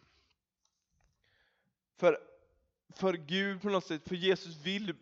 För, 1.97 2.19
för 2.89 3.13
Gud 3.13 3.63
på 3.63 3.69
något 3.69 3.87
sätt, 3.87 4.09
för 4.09 4.15
Jesus 4.15 4.57
vill 4.57 4.95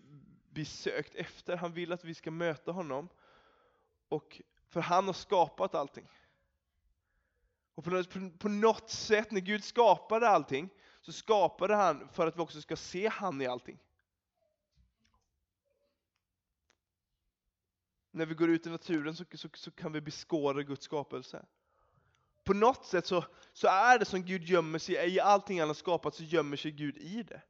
bli 0.51 0.65
sökt 0.65 1.15
efter. 1.15 1.57
Han 1.57 1.73
vill 1.73 1.93
att 1.93 2.05
vi 2.05 2.15
ska 2.15 2.31
möta 2.31 2.73
honom. 2.73 3.09
Och 4.09 4.41
för 4.69 4.81
han 4.81 5.07
har 5.07 5.13
skapat 5.13 5.75
allting. 5.75 6.09
Och 7.75 7.85
på 7.85 7.91
något, 7.91 8.39
på 8.39 8.49
något 8.49 8.91
sätt, 8.91 9.31
när 9.31 9.41
Gud 9.41 9.65
skapade 9.65 10.29
allting, 10.29 10.69
så 11.01 11.13
skapade 11.13 11.75
han 11.75 12.09
för 12.09 12.27
att 12.27 12.37
vi 12.37 12.41
också 12.41 12.61
ska 12.63 12.77
se 12.77 13.09
han 13.09 13.43
i 13.43 13.47
allting. 13.47 13.79
När 18.11 18.27
vi 18.27 18.35
går 18.35 18.51
ut 18.51 18.67
i 18.67 18.71
naturen 18.71 19.17
så, 19.17 19.25
så, 19.35 19.49
så 19.55 19.71
kan 19.71 19.93
vi 19.93 20.01
beskåda 20.01 20.63
Guds 20.63 20.85
skapelse. 20.85 21.45
På 22.45 22.53
något 22.53 22.87
sätt 22.87 23.07
så, 23.07 23.25
så 23.53 23.69
är 23.69 23.99
det 23.99 24.05
som 24.05 24.23
Gud 24.23 24.45
gömmer 24.45 24.79
sig 24.79 25.15
i 25.15 25.21
allting 25.21 25.61
han 25.61 25.69
har 25.69 25.75
skapat, 25.75 26.15
så 26.15 26.23
gömmer 26.23 26.57
sig 26.57 26.71
Gud 26.71 26.97
i 26.97 27.23
det. 27.23 27.43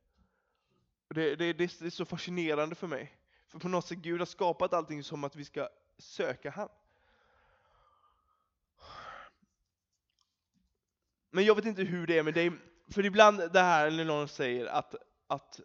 Det, 1.08 1.36
det, 1.36 1.52
det, 1.52 1.64
är 1.82 1.90
så 1.90 2.04
fascinerande 2.04 2.74
för 2.74 2.86
mig. 2.86 3.16
För 3.48 3.58
på 3.58 3.68
något 3.68 3.86
sätt 3.86 3.98
Gud 3.98 4.18
har 4.18 4.26
skapat 4.26 4.72
allting 4.72 5.04
som 5.04 5.24
att 5.24 5.36
vi 5.36 5.44
ska 5.44 5.68
söka 5.98 6.50
han. 6.50 6.68
Men 11.30 11.44
jag 11.44 11.54
vet 11.54 11.64
inte 11.64 11.82
hur 11.82 12.06
det 12.06 12.18
är 12.18 12.22
med 12.22 12.34
dig. 12.34 12.52
För 12.88 13.04
ibland 13.04 13.52
det 13.52 13.60
här 13.60 13.90
när 13.90 14.04
någon 14.04 14.28
säger 14.28 14.66
att, 14.66 14.94
att, 15.26 15.60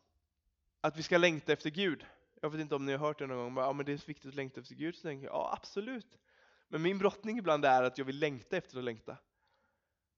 att 0.82 0.98
vi 0.98 1.04
ska 1.04 1.18
längta 1.18 1.54
efter 1.54 1.70
Gud. 1.70 2.06
Jag 2.42 2.50
vet 2.50 2.62
inte 2.62 2.76
om 2.76 2.86
ni 2.86 2.92
har 2.92 3.00
hört 3.00 3.20
det 3.20 3.28
någon 3.28 3.38
gång, 3.38 3.54
men, 3.54 3.64
ja, 3.64 3.74
men 3.74 3.86
det 3.86 3.92
är 3.92 4.08
viktigt 4.08 4.30
att 4.30 4.36
längta 4.36 4.62
efter 4.62 4.76
Gud. 4.76 4.96
Så 4.96 5.02
tänker 5.02 5.26
jag, 5.26 5.36
ja 5.36 5.54
absolut. 5.54 6.20
Men 6.68 6.82
min 6.82 6.98
brottning 6.98 7.38
ibland 7.38 7.66
är 7.66 7.84
att 7.84 7.98
jag 7.98 8.06
vill 8.06 8.20
längta 8.20 8.58
efter 8.58 8.78
att 8.78 8.84
längta. 8.84 9.18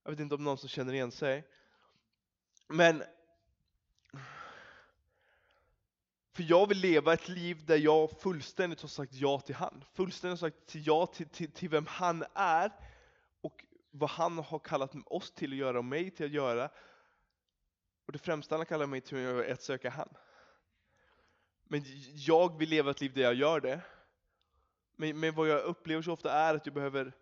Jag 0.04 0.12
vet 0.12 0.20
inte 0.20 0.36
om 0.36 0.44
någon 0.44 0.58
som 0.58 0.70
känner 0.70 0.94
igen 0.94 1.12
sig. 1.12 1.48
Men 2.68 3.04
för 6.34 6.44
jag 6.44 6.68
vill 6.68 6.78
leva 6.78 7.14
ett 7.14 7.28
liv 7.28 7.66
där 7.66 7.78
jag 7.78 8.12
fullständigt 8.12 8.82
har 8.82 8.90
sagt 8.90 9.14
ja 9.14 9.40
till 9.40 9.56
han. 9.56 9.84
Fullständigt 9.94 10.42
har 10.42 10.50
sagt 10.50 10.76
ja 10.76 11.06
till, 11.06 11.30
till, 11.30 11.52
till 11.52 11.70
vem 11.70 11.86
han 11.86 12.26
är 12.34 12.72
och 13.42 13.66
vad 13.92 14.10
han 14.10 14.38
har 14.38 14.60
kallat 14.60 14.96
oss 15.06 15.32
till 15.32 15.52
att 15.52 15.58
göra 15.58 15.78
och 15.78 15.86
mig 15.86 16.12
till 16.12 16.26
att 16.26 16.32
göra. 16.32 16.70
Och 18.06 18.12
det 18.12 18.20
främsta 18.20 18.56
han 18.56 18.60
har 18.60 18.66
kallat 18.66 18.90
mig 18.90 19.02
till 19.02 19.18
att 19.18 19.24
göra 19.24 19.46
är 19.46 19.54
att 19.54 19.62
söka 19.62 19.90
han. 19.90 20.10
Men 21.68 21.84
jag 22.16 22.58
vill 22.58 22.70
leva 22.70 22.92
ett 22.92 23.02
liv 23.02 23.14
där 23.14 23.22
jag 23.22 23.34
gör 23.34 23.62
det. 23.62 23.82
Men, 24.96 25.20
men 25.20 25.36
vad 25.36 25.48
jag 25.48 25.64
upplever 25.64 26.02
så 26.02 26.12
ofta 26.12 26.32
är 26.32 26.56
att 26.56 26.66
jag 26.66 26.76
behöver 26.76 27.14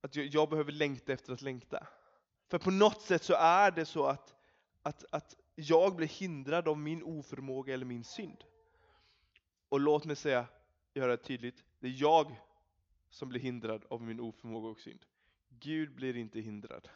att 0.00 0.16
jag, 0.16 0.26
jag, 0.26 0.48
behöver 0.48 0.72
längta 0.72 1.12
efter 1.12 1.32
att 1.32 1.42
längta. 1.42 1.86
För 2.48 2.58
på 2.58 2.70
något 2.70 3.02
sätt 3.02 3.24
så 3.24 3.34
är 3.34 3.70
det 3.70 3.84
så 3.84 4.06
att, 4.06 4.34
att, 4.82 5.04
att 5.10 5.36
jag 5.54 5.96
blir 5.96 6.06
hindrad 6.06 6.68
av 6.68 6.78
min 6.78 7.02
oförmåga 7.02 7.74
eller 7.74 7.86
min 7.86 8.04
synd. 8.04 8.44
Och 9.68 9.80
låt 9.80 10.04
mig 10.04 10.16
säga, 10.16 10.46
göra 10.94 11.10
det 11.10 11.22
tydligt, 11.22 11.64
det 11.78 11.86
är 11.86 11.94
jag 11.96 12.40
som 13.10 13.28
blir 13.28 13.40
hindrad 13.40 13.84
av 13.90 14.02
min 14.02 14.20
oförmåga 14.20 14.68
och 14.68 14.80
synd. 14.80 15.00
Gud 15.48 15.94
blir 15.94 16.16
inte 16.16 16.40
hindrad. 16.40 16.88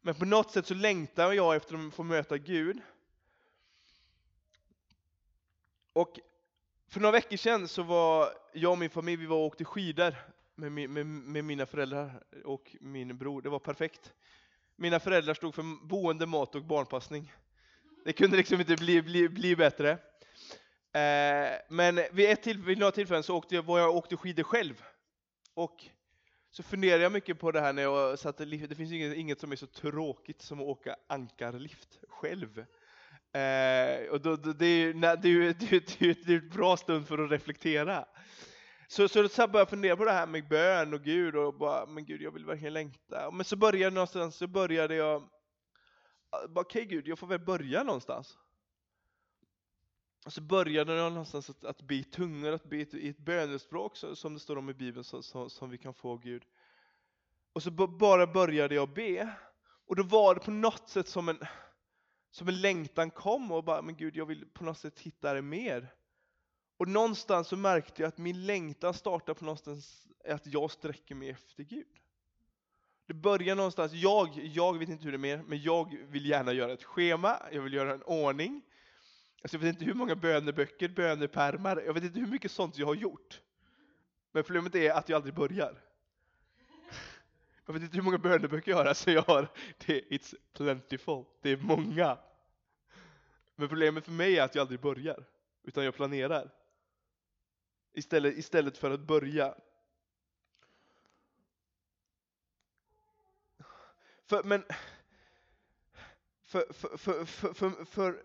Men 0.00 0.14
på 0.14 0.24
något 0.24 0.50
sätt 0.50 0.66
så 0.66 0.74
längtar 0.74 1.32
jag 1.32 1.56
efter 1.56 1.86
att 1.86 1.94
få 1.94 2.02
möta 2.02 2.38
Gud. 2.38 2.80
Och 5.92 6.20
för 6.88 7.00
några 7.00 7.12
veckor 7.12 7.36
sedan 7.36 7.68
så 7.68 7.82
var 7.82 8.28
jag 8.52 8.72
och 8.72 8.78
min 8.78 8.90
familj, 8.90 9.16
vi 9.16 9.26
var 9.26 9.36
och 9.36 9.46
åkte 9.46 9.64
skidor 9.64 10.14
med, 10.54 10.72
med, 10.72 11.06
med 11.06 11.44
mina 11.44 11.66
föräldrar 11.66 12.22
och 12.44 12.76
min 12.80 13.18
bror. 13.18 13.42
Det 13.42 13.48
var 13.48 13.58
perfekt. 13.58 14.12
Mina 14.76 15.00
föräldrar 15.00 15.34
stod 15.34 15.54
för 15.54 15.86
boende, 15.86 16.26
mat 16.26 16.54
och 16.54 16.64
barnpassning. 16.64 17.32
Det 18.04 18.12
kunde 18.12 18.36
liksom 18.36 18.60
inte 18.60 18.76
bli, 18.76 19.02
bli, 19.02 19.28
bli 19.28 19.56
bättre. 19.56 19.90
Eh, 20.92 21.50
men 21.68 22.00
vid, 22.12 22.30
ett 22.30 22.42
till, 22.42 22.58
vid 22.58 22.78
några 22.78 22.92
tillfällen 22.92 23.22
så 23.22 23.36
åkte 23.36 23.54
jag, 23.54 23.62
var 23.62 23.78
jag 23.78 23.96
åkte 23.96 24.16
skidor 24.16 24.42
själv. 24.42 24.82
Och 25.54 25.84
så 26.50 26.62
funderade 26.62 27.02
jag 27.02 27.12
mycket 27.12 27.38
på 27.38 27.52
det 27.52 27.60
här 27.60 27.72
när 27.72 27.82
jag 27.82 28.18
satte 28.18 28.44
Det 28.44 28.74
finns 28.74 28.92
inget, 28.92 29.16
inget 29.16 29.40
som 29.40 29.52
är 29.52 29.56
så 29.56 29.66
tråkigt 29.66 30.42
som 30.42 30.60
att 30.60 30.66
åka 30.66 30.96
ankarlift 31.06 31.98
själv. 32.08 32.64
Eh, 33.32 34.10
och 34.10 34.20
då, 34.20 34.36
då, 34.36 34.52
det, 34.52 34.66
är, 34.66 34.94
nej, 34.94 35.16
det, 35.22 35.28
är, 35.28 35.54
det, 35.58 35.72
är, 35.72 36.26
det 36.26 36.32
är 36.32 36.36
ett 36.36 36.52
bra 36.52 36.76
stund 36.76 37.08
för 37.08 37.24
att 37.24 37.30
reflektera. 37.30 38.04
Så, 38.88 39.08
så, 39.08 39.28
så 39.28 39.46
började 39.46 39.58
jag 39.58 39.68
fundera 39.68 39.96
på 39.96 40.04
det 40.04 40.12
här 40.12 40.26
med 40.26 40.48
bön 40.48 40.94
och 40.94 41.02
Gud 41.02 41.36
och 41.36 41.54
bara, 41.54 41.86
men 41.86 42.04
Gud 42.04 42.22
jag 42.22 42.30
vill 42.30 42.44
verkligen 42.44 42.72
längta. 42.72 43.30
Men 43.30 43.44
så 43.44 43.56
började 43.56 43.94
någonstans, 43.94 44.36
så 44.36 44.46
började 44.46 44.94
jag, 44.94 45.22
okej 46.30 46.60
okay, 46.60 46.84
Gud, 46.84 47.08
jag 47.08 47.18
får 47.18 47.26
väl 47.26 47.40
börja 47.40 47.82
någonstans. 47.82 48.38
Och 50.26 50.32
så 50.32 50.40
började 50.40 50.94
jag 50.94 51.12
någonstans 51.12 51.50
att, 51.50 51.64
att 51.64 51.82
be 51.82 52.04
tungor, 52.04 52.52
att 52.52 52.64
be 52.64 52.76
i 52.76 53.08
ett 53.08 53.18
bönespråk 53.18 53.96
som 53.96 54.34
det 54.34 54.40
står 54.40 54.58
om 54.58 54.70
i 54.70 54.74
Bibeln 54.74 55.04
så, 55.04 55.22
så, 55.22 55.48
som 55.48 55.70
vi 55.70 55.78
kan 55.78 55.94
få 55.94 56.16
Gud. 56.16 56.42
Och 57.52 57.62
så 57.62 57.70
bara 57.70 58.26
började 58.26 58.74
jag 58.74 58.92
be. 58.92 59.34
Och 59.86 59.96
då 59.96 60.02
var 60.02 60.34
det 60.34 60.40
på 60.40 60.50
något 60.50 60.88
sätt 60.88 61.08
som 61.08 61.28
en, 61.28 61.38
som 62.32 62.48
en 62.48 62.60
längtan 62.60 63.10
kom 63.10 63.52
och 63.52 63.64
bara, 63.64 63.82
men 63.82 63.96
Gud 63.96 64.16
jag 64.16 64.26
vill 64.26 64.46
på 64.46 64.64
något 64.64 64.78
sätt 64.78 65.00
hitta 65.00 65.34
det 65.34 65.42
mer. 65.42 65.94
Och 66.76 66.88
någonstans 66.88 67.48
så 67.48 67.56
märkte 67.56 68.02
jag 68.02 68.08
att 68.08 68.18
min 68.18 68.46
längtan 68.46 68.94
startar 68.94 69.34
på 69.34 69.44
någonstans 69.44 70.06
att 70.28 70.46
jag 70.46 70.70
sträcker 70.70 71.14
mig 71.14 71.30
efter 71.30 71.62
Gud. 71.62 71.86
Det 73.06 73.14
börjar 73.14 73.56
någonstans, 73.56 73.92
jag, 73.92 74.28
jag 74.36 74.78
vet 74.78 74.88
inte 74.88 75.04
hur 75.04 75.12
det 75.12 75.16
är 75.16 75.18
mer, 75.18 75.42
men 75.46 75.62
jag 75.62 75.96
vill 76.08 76.26
gärna 76.26 76.52
göra 76.52 76.72
ett 76.72 76.84
schema, 76.84 77.36
jag 77.52 77.62
vill 77.62 77.72
göra 77.72 77.94
en 77.94 78.02
ordning. 78.02 78.62
Alltså 79.42 79.56
jag 79.56 79.60
vet 79.60 79.74
inte 79.74 79.84
hur 79.84 79.94
många 79.94 80.16
böneböcker, 80.16 80.88
bönepärmar, 80.88 81.82
jag 81.86 81.94
vet 81.94 82.04
inte 82.04 82.20
hur 82.20 82.26
mycket 82.26 82.50
sånt 82.50 82.78
jag 82.78 82.86
har 82.86 82.94
gjort. 82.94 83.40
Men 84.32 84.44
problemet 84.44 84.74
är 84.74 84.92
att 84.92 85.08
jag 85.08 85.16
aldrig 85.16 85.34
börjar. 85.34 85.82
Jag 87.72 87.74
vet 87.80 87.82
inte 87.82 87.96
hur 87.96 88.04
många 88.04 88.18
böneböcker 88.18 88.70
jag 88.70 88.78
har, 88.78 88.84
alltså 88.84 89.10
jag 89.10 89.22
har, 89.22 89.48
det, 89.86 90.00
it's 90.10 90.34
plentiful, 90.52 91.24
det 91.42 91.50
är 91.50 91.56
många. 91.56 92.18
Men 93.54 93.68
problemet 93.68 94.04
för 94.04 94.12
mig 94.12 94.38
är 94.38 94.42
att 94.42 94.54
jag 94.54 94.62
aldrig 94.62 94.80
börjar, 94.80 95.24
utan 95.62 95.84
jag 95.84 95.94
planerar. 95.94 96.50
Istället, 97.92 98.38
istället 98.38 98.78
för 98.78 98.90
att 98.90 99.00
börja. 99.00 99.54
För, 104.24 104.42
men, 104.42 104.64
för, 106.42 106.72
för, 106.72 106.96
för, 106.96 107.24
för, 107.24 107.54
för, 107.54 107.84
för 107.84 108.24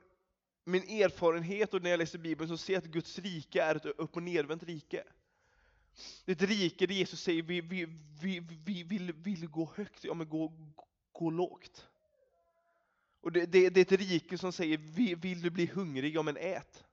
min 0.63 0.83
erfarenhet 0.83 1.73
och 1.73 1.83
när 1.83 1.89
jag 1.89 1.97
läser 1.97 2.19
Bibeln 2.19 2.49
så 2.49 2.57
ser 2.57 2.73
jag 2.73 2.83
att 2.83 2.89
Guds 2.89 3.19
rike 3.19 3.63
är 3.63 3.75
ett 3.75 3.85
upp 3.85 4.15
och 4.15 4.23
nervänt 4.23 4.63
rike. 4.63 5.03
Det 6.25 6.31
är 6.31 6.35
ett 6.35 6.49
rike 6.49 6.87
där 6.87 6.95
Jesus 6.95 7.21
säger 7.21 7.43
vi, 7.43 7.61
vi, 7.61 7.85
vi, 8.21 8.39
vi 8.65 8.83
vill, 8.83 9.13
vill 9.13 9.47
gå 9.47 9.73
högt, 9.75 10.03
ja 10.03 10.13
men 10.13 10.29
gå, 10.29 10.53
gå 11.11 11.29
lågt. 11.29 11.87
Och 13.21 13.31
det, 13.31 13.45
det, 13.45 13.69
det 13.69 13.79
är 13.79 13.93
ett 13.95 14.01
rike 14.01 14.37
som 14.37 14.51
säger 14.51 14.77
vill 15.15 15.41
du 15.41 15.49
bli 15.49 15.65
hungrig, 15.65 16.15
ja 16.15 16.21
men 16.21 16.37
ät. 16.37 16.83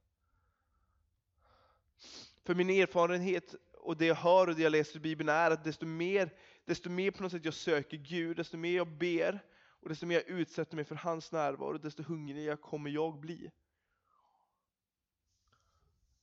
För 2.44 2.54
min 2.54 2.70
erfarenhet 2.70 3.54
och 3.72 3.96
det 3.96 4.06
jag 4.06 4.14
hör 4.14 4.46
och 4.46 4.54
det 4.54 4.62
jag 4.62 4.72
läser 4.72 4.96
i 4.96 5.00
Bibeln 5.00 5.28
är 5.28 5.50
att 5.50 5.64
desto 5.64 5.86
mer, 5.86 6.30
desto 6.64 6.90
mer 6.90 7.10
på 7.10 7.22
något 7.22 7.32
sätt 7.32 7.44
jag 7.44 7.54
söker 7.54 7.96
Gud, 7.96 8.36
desto 8.36 8.56
mer 8.56 8.76
jag 8.76 8.88
ber 8.88 9.44
och 9.80 9.88
desto 9.88 10.06
mer 10.06 10.14
jag 10.14 10.28
utsätter 10.28 10.76
mig 10.76 10.84
för 10.84 10.94
hans 10.94 11.32
närvaro, 11.32 11.78
desto 11.78 12.02
hungrigare 12.02 12.56
kommer 12.56 12.90
jag 12.90 13.20
bli. 13.20 13.50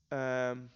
Um. 0.09 0.69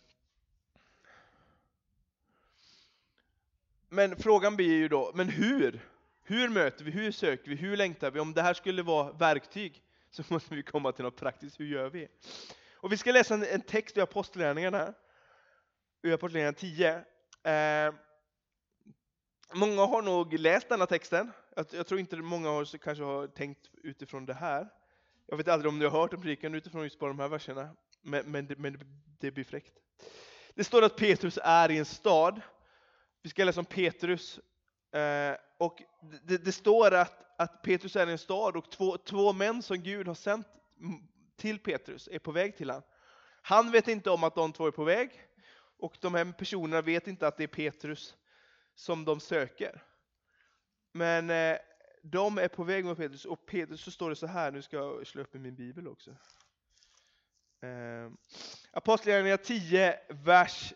Men 3.96 4.16
frågan 4.18 4.56
blir 4.56 4.74
ju 4.78 4.88
då, 4.88 5.12
men 5.14 5.30
hur? 5.30 5.80
Hur 6.24 6.50
möter 6.50 6.86
vi, 6.86 6.92
hur 6.92 7.12
söker 7.12 7.50
vi, 7.50 7.56
hur 7.56 7.78
längtar 7.78 8.12
vi? 8.12 8.20
Om 8.20 8.34
det 8.34 8.42
här 8.42 8.54
skulle 8.54 8.84
vara 8.84 9.12
verktyg 9.12 9.84
så 10.10 10.24
måste 10.34 10.56
vi 10.56 10.64
komma 10.64 10.92
till 10.92 11.04
något 11.04 11.16
praktiskt, 11.16 11.60
hur 11.60 11.66
gör 11.66 11.90
vi? 11.90 12.08
Och 12.74 12.92
vi 12.92 12.98
ska 12.98 13.12
läsa 13.12 13.34
en, 13.34 13.44
en 13.44 13.62
text 13.62 13.98
i 13.98 14.02
Apostlagärningarna, 14.02 14.94
Ur 16.02 16.14
Apostlagärningarna 16.14 16.58
10. 16.58 17.04
Eh, 17.54 17.94
många 19.54 19.86
har 19.86 20.02
nog 20.02 20.34
läst 20.34 20.70
denna 20.70 20.86
texten. 20.86 21.32
Jag, 21.56 21.66
jag, 21.72 21.88
tror 21.88 22.00
inte 22.00 22.16
många 22.16 22.50
har, 22.50 22.78
kanske 22.78 23.04
har 23.04 23.28
tänkt 23.28 23.70
utifrån 23.84 24.26
det 24.26 24.34
här. 24.34 24.70
Jag 25.26 25.38
vet 25.38 25.48
aldrig 25.48 25.70
om 25.70 25.80
ni 25.80 25.86
har 25.86 25.92
hört 25.92 26.14
en 26.14 26.22
predikan 26.22 26.56
utifrån 26.56 26.84
just 26.84 27.00
bara 27.00 27.10
de 27.10 27.20
här 27.20 27.28
verserna, 27.28 27.70
men, 28.02 28.32
men, 28.32 28.48
det, 28.48 28.56
men 28.58 28.80
det 29.20 29.32
blir 29.32 29.44
fräckt. 29.44 29.74
Det 30.54 30.64
står 30.64 30.82
att 30.82 30.96
Petrus 30.96 31.40
är 31.44 31.72
i 31.72 31.78
en 31.78 31.86
stad. 31.86 32.42
Vi 33.26 33.30
ska 33.30 33.44
läsa 33.44 33.60
om 33.60 33.66
Petrus. 33.66 34.40
Eh, 34.92 35.36
och 35.58 35.84
det, 36.24 36.38
det, 36.38 36.52
står 36.52 36.94
att, 36.94 37.42
att 37.42 37.62
Petrus 37.62 37.96
är 37.96 38.08
i 38.08 38.12
en 38.12 38.18
stad 38.18 38.58
och 38.58 38.72
två, 38.72 38.98
två 38.98 39.34
män 39.34 39.62
som 39.62 39.78
Gud 39.78 40.08
har 40.08 40.16
sänt 40.16 40.48
till 41.36 41.60
Petrus 41.60 42.10
är 42.12 42.20
på 42.20 42.32
väg 42.32 42.58
till 42.58 42.70
honom. 42.70 42.84
Han 43.42 43.72
vet 43.72 43.88
inte 43.88 44.10
om 44.10 44.24
att 44.24 44.36
de 44.36 44.54
två 44.54 44.68
är 44.68 44.72
på 44.72 44.84
väg 44.84 45.22
och 45.80 45.98
de 46.02 46.14
här 46.14 46.32
personerna 46.32 46.82
vet 46.82 47.08
inte 47.08 47.28
att 47.28 47.38
det 47.38 47.44
är 47.44 47.48
Petrus 47.48 48.16
som 48.76 49.06
de 49.06 49.20
söker. 49.20 49.84
Men 50.92 51.30
eh, 51.30 51.58
de 52.04 52.38
är 52.38 52.48
på 52.48 52.64
väg 52.64 52.86
mot 52.86 52.98
Petrus 52.98 53.26
och 53.26 53.46
Petrus 53.46 53.82
så 53.82 53.92
står 53.92 54.10
det 54.10 54.16
så 54.16 54.28
här, 54.28 54.52
nu 54.52 54.62
ska 54.62 54.78
jag 54.78 55.08
slå 55.08 55.22
upp 55.22 55.36
i 55.36 55.40
min 55.40 55.56
bibel 55.56 55.88
också. 55.88 56.12
Eh, 57.62 58.12
Apostlagärningarna 58.72 59.38
10, 59.38 60.00
vers 60.10 60.74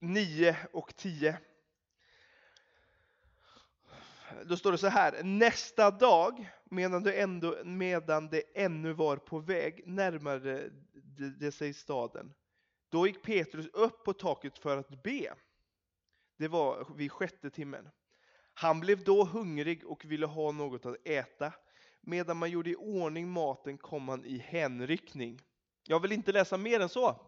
9 0.00 0.56
och 0.72 0.96
10. 0.96 1.38
Då 4.44 4.56
står 4.56 4.72
det 4.72 4.78
så 4.78 4.88
här, 4.88 5.22
nästa 5.22 5.90
dag, 5.90 6.50
medan 6.64 7.02
du 7.02 7.14
ändå, 7.14 7.56
medan 7.64 8.28
det 8.28 8.42
ännu 8.54 8.92
var 8.92 9.16
på 9.16 9.38
väg, 9.38 9.82
närmade 9.86 10.70
det, 10.92 11.30
det 11.30 11.52
sig 11.52 11.74
staden. 11.74 12.34
Då 12.88 13.06
gick 13.06 13.22
Petrus 13.22 13.66
upp 13.66 14.04
på 14.04 14.12
taket 14.12 14.58
för 14.58 14.76
att 14.76 15.02
be. 15.02 15.34
Det 16.38 16.48
var 16.48 16.86
vid 16.96 17.12
sjätte 17.12 17.50
timmen. 17.50 17.88
Han 18.54 18.80
blev 18.80 19.04
då 19.04 19.24
hungrig 19.24 19.86
och 19.86 20.04
ville 20.04 20.26
ha 20.26 20.52
något 20.52 20.86
att 20.86 21.08
äta. 21.08 21.52
Medan 22.00 22.36
man 22.36 22.50
gjorde 22.50 22.70
i 22.70 22.76
ordning 22.76 23.28
maten 23.28 23.78
kom 23.78 24.08
han 24.08 24.24
i 24.24 24.38
hänryckning. 24.38 25.40
Jag 25.86 26.00
vill 26.00 26.12
inte 26.12 26.32
läsa 26.32 26.56
mer 26.56 26.80
än 26.80 26.88
så. 26.88 27.20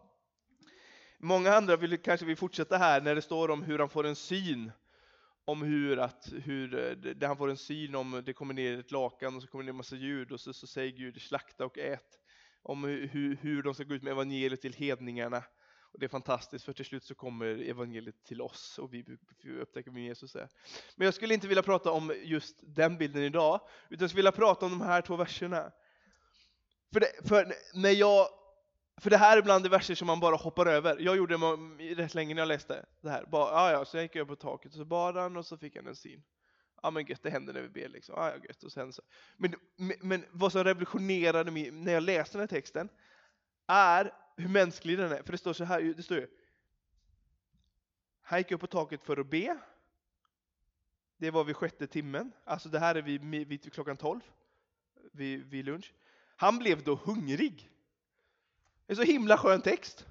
Många 1.17 1.53
andra 1.53 1.75
vill 1.75 2.01
kanske 2.01 2.25
vill 2.25 2.37
fortsätta 2.37 2.77
här 2.77 3.01
när 3.01 3.15
det 3.15 3.21
står 3.21 3.51
om 3.51 3.63
hur 3.63 3.79
han 3.79 3.89
får 3.89 4.05
en 4.05 4.15
syn. 4.15 4.71
Om 5.45 5.61
hur, 5.61 5.99
att, 5.99 6.33
hur 6.43 6.75
eh, 6.75 6.91
det, 6.91 7.27
han 7.27 7.37
får 7.37 7.49
en 7.49 7.57
syn 7.57 7.95
om 7.95 8.23
det 8.25 8.33
kommer 8.33 8.53
ner 8.53 8.79
ett 8.79 8.91
lakan 8.91 9.35
och 9.35 9.41
så 9.41 9.47
kommer 9.47 9.63
det 9.63 9.65
ner 9.65 9.73
en 9.73 9.77
massa 9.77 9.95
ljud 9.95 10.31
och 10.31 10.39
så, 10.39 10.53
så 10.53 10.67
säger 10.67 10.91
Gud 10.91 11.21
slakta 11.21 11.65
och 11.65 11.77
ät. 11.77 12.19
Om 12.61 12.83
hur, 12.83 13.35
hur 13.41 13.63
de 13.63 13.73
ska 13.73 13.83
gå 13.83 13.93
ut 13.93 14.03
med 14.03 14.11
evangeliet 14.11 14.61
till 14.61 14.73
hedningarna. 14.73 15.43
Och 15.95 15.99
det 15.99 16.05
är 16.05 16.09
fantastiskt 16.09 16.65
för 16.65 16.73
till 16.73 16.85
slut 16.85 17.03
så 17.03 17.15
kommer 17.15 17.45
evangeliet 17.45 18.23
till 18.23 18.41
oss 18.41 18.79
och 18.79 18.93
vi 18.93 19.05
upptäcker 19.61 19.91
vem 19.91 20.03
Jesus 20.03 20.35
är. 20.35 20.49
Men 20.95 21.05
jag 21.05 21.13
skulle 21.13 21.33
inte 21.33 21.47
vilja 21.47 21.63
prata 21.63 21.91
om 21.91 22.13
just 22.23 22.55
den 22.61 22.97
bilden 22.97 23.23
idag, 23.23 23.61
utan 23.89 24.03
jag 24.03 24.09
skulle 24.09 24.19
vilja 24.19 24.31
prata 24.31 24.65
om 24.65 24.71
de 24.71 24.81
här 24.81 25.01
två 25.01 25.15
verserna. 25.15 25.71
För 26.93 26.99
det, 26.99 27.27
för 27.27 27.53
när 27.73 27.89
jag, 27.89 28.27
för 28.97 29.09
det 29.09 29.17
här 29.17 29.37
är 29.37 29.41
bland 29.41 29.65
de 29.65 29.69
verser 29.69 29.95
som 29.95 30.07
man 30.07 30.19
bara 30.19 30.35
hoppar 30.35 30.65
över. 30.65 30.97
Jag 30.99 31.17
gjorde 31.17 31.37
det 31.37 31.95
rätt 31.95 32.13
länge 32.13 32.33
när 32.35 32.41
jag 32.41 32.47
läste 32.47 32.85
det 33.01 33.09
här. 33.09 33.25
Bara, 33.25 33.43
ah, 33.43 33.71
ja, 33.71 33.85
så 33.85 33.97
jag 33.97 34.03
gick 34.03 34.15
jag 34.15 34.27
på 34.27 34.35
taket 34.35 34.71
och 34.71 34.77
så 34.77 34.85
bad 34.85 35.17
han 35.17 35.37
och 35.37 35.45
så 35.45 35.57
fick 35.57 35.75
han 35.75 35.87
en 35.87 35.95
syn. 35.95 36.23
Ja 36.83 36.91
men 36.91 37.05
gött, 37.05 37.23
det 37.23 37.29
händer 37.29 37.53
när 37.53 37.61
vi 37.61 37.69
ber 37.69 37.89
liksom. 37.89 38.15
Ah, 38.17 38.29
ja 38.29 38.35
gött. 38.47 38.63
Och 38.63 38.71
sen 38.71 38.93
så. 38.93 39.01
Men, 39.37 39.55
men, 39.75 39.97
men 40.01 40.25
vad 40.31 40.51
som 40.51 40.63
revolutionerade 40.63 41.51
mig 41.51 41.71
när 41.71 41.93
jag 41.93 42.03
läste 42.03 42.37
den 42.37 42.41
här 42.41 42.47
texten 42.47 42.89
är 43.67 44.13
hur 44.37 44.49
mänsklig 44.49 44.97
den 44.97 45.11
är. 45.11 45.23
För 45.23 45.31
det 45.31 45.37
står 45.37 45.53
så 45.53 45.63
här, 45.63 45.81
det 45.81 46.03
står 46.03 46.17
ju. 46.17 46.27
Han 48.21 48.39
gick 48.39 48.51
upp 48.51 48.61
på 48.61 48.67
taket 48.67 49.03
för 49.03 49.17
att 49.17 49.29
be. 49.29 49.57
Det 51.17 51.31
var 51.31 51.43
vid 51.43 51.55
sjätte 51.55 51.87
timmen. 51.87 52.31
Alltså 52.43 52.69
det 52.69 52.79
här 52.79 52.95
är 52.95 53.01
vid, 53.01 53.47
vid 53.47 53.73
klockan 53.73 53.97
tolv. 53.97 54.21
Vid, 55.11 55.45
vid 55.45 55.65
lunch. 55.65 55.93
Han 56.35 56.59
blev 56.59 56.83
då 56.83 56.95
hungrig. 56.95 57.69
Det 58.85 58.93
är 58.93 58.95
så 58.95 59.01
himla 59.01 59.37
skön 59.37 59.61
text. 59.61 60.05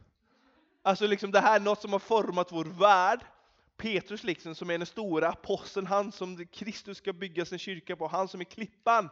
Alltså 0.82 1.06
liksom 1.06 1.30
det 1.30 1.40
här 1.40 1.56
är 1.56 1.60
något 1.60 1.80
som 1.80 1.92
har 1.92 1.98
format 1.98 2.52
vår 2.52 2.64
värld. 2.64 3.24
Petrus 3.76 4.24
liksom 4.24 4.54
som 4.54 4.70
är 4.70 4.78
den 4.78 4.86
stora 4.86 5.28
aposteln, 5.28 5.86
han 5.86 6.12
som 6.12 6.46
Kristus 6.46 6.98
ska 6.98 7.12
bygga 7.12 7.44
sin 7.44 7.58
kyrka 7.58 7.96
på, 7.96 8.06
han 8.06 8.28
som 8.28 8.40
är 8.40 8.44
klippan. 8.44 9.08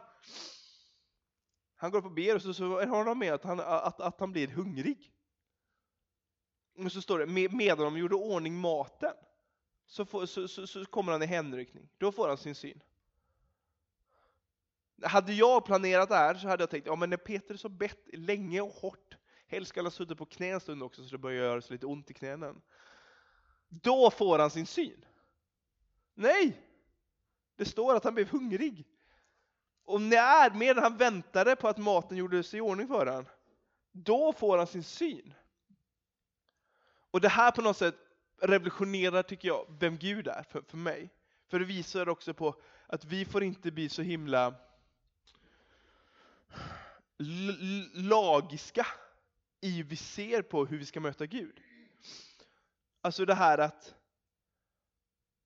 Han 1.75 1.91
går 1.91 1.99
upp 1.99 2.05
och 2.05 2.11
ber 2.11 2.35
och 2.35 2.41
så, 2.41 2.53
så 2.53 2.85
har 2.85 3.05
han 3.05 3.17
med 3.17 3.33
att 3.33 3.43
han, 3.43 3.59
att, 3.59 4.01
att 4.01 4.19
han 4.19 4.31
blir 4.31 4.47
hungrig. 4.47 5.11
Men 6.75 6.89
så 6.89 7.01
står 7.01 7.19
det, 7.19 7.49
medan 7.49 7.85
de 7.85 7.97
gjorde 7.97 8.15
ordning 8.15 8.59
maten, 8.59 9.13
så, 9.85 10.05
får, 10.05 10.25
så, 10.25 10.47
så, 10.47 10.67
så 10.67 10.85
kommer 10.85 11.11
han 11.11 11.23
i 11.23 11.25
hänryckning. 11.25 11.89
Då 11.97 12.11
får 12.11 12.27
han 12.27 12.37
sin 12.37 12.55
syn. 12.55 12.83
Hade 15.03 15.33
jag 15.33 15.65
planerat 15.65 16.09
det 16.09 16.15
här 16.15 16.35
så 16.35 16.47
hade 16.47 16.63
jag 16.63 16.69
tänkt, 16.69 16.87
ja 16.87 16.95
men 16.95 17.09
när 17.09 17.17
Petrus 17.17 17.63
har 17.63 17.69
bett 17.69 18.07
länge 18.13 18.61
och 18.61 18.73
hårt, 18.73 19.15
helst 19.53 19.69
ska 19.69 19.79
han 19.79 19.85
ha 19.85 19.91
suttit 19.91 20.17
på 20.17 20.25
knä 20.25 20.47
en 20.47 20.59
stund 20.59 20.83
också 20.83 21.03
så 21.03 21.11
det 21.11 21.17
börjar 21.17 21.43
göra 21.43 21.61
så 21.61 21.73
lite 21.73 21.85
ont 21.85 22.11
i 22.11 22.13
knäna. 22.13 22.55
Då 23.69 24.11
får 24.11 24.39
han 24.39 24.49
sin 24.49 24.65
syn. 24.65 25.05
Nej! 26.13 26.61
Det 27.55 27.65
står 27.65 27.95
att 27.95 28.03
han 28.03 28.15
blev 28.15 28.29
hungrig. 28.29 28.85
Och 29.85 30.01
när, 30.01 30.55
medan 30.55 30.83
han 30.83 30.97
väntade 30.97 31.55
på 31.55 31.67
att 31.67 31.77
maten 31.77 32.17
gjordes 32.17 32.53
i 32.53 32.61
ordning 32.61 32.87
för 32.87 33.05
honom, 33.05 33.25
då 33.91 34.33
får 34.33 34.57
han 34.57 34.67
sin 34.67 34.83
syn. 34.83 35.33
Och 37.11 37.21
det 37.21 37.29
här 37.29 37.51
på 37.51 37.61
något 37.61 37.77
sätt 37.77 37.95
revolutionerar, 38.41 39.23
tycker 39.23 39.47
jag, 39.47 39.65
vem 39.79 39.97
Gud 39.97 40.27
är 40.27 40.43
för, 40.43 40.61
för 40.61 40.77
mig. 40.77 41.09
För 41.47 41.59
det 41.59 41.65
visar 41.65 42.09
också 42.09 42.33
på 42.33 42.55
att 42.87 43.05
vi 43.05 43.25
får 43.25 43.43
inte 43.43 43.71
bli 43.71 43.89
så 43.89 44.01
himla 44.01 44.55
lagiska 47.93 48.87
i 49.63 49.69
hur 49.69 49.83
vi 49.83 49.95
ser 49.95 50.41
på 50.41 50.65
hur 50.65 50.77
vi 50.77 50.85
ska 50.85 50.99
möta 50.99 51.25
Gud. 51.25 51.61
Alltså 53.01 53.25
det 53.25 53.33
här 53.33 53.57
att, 53.57 53.95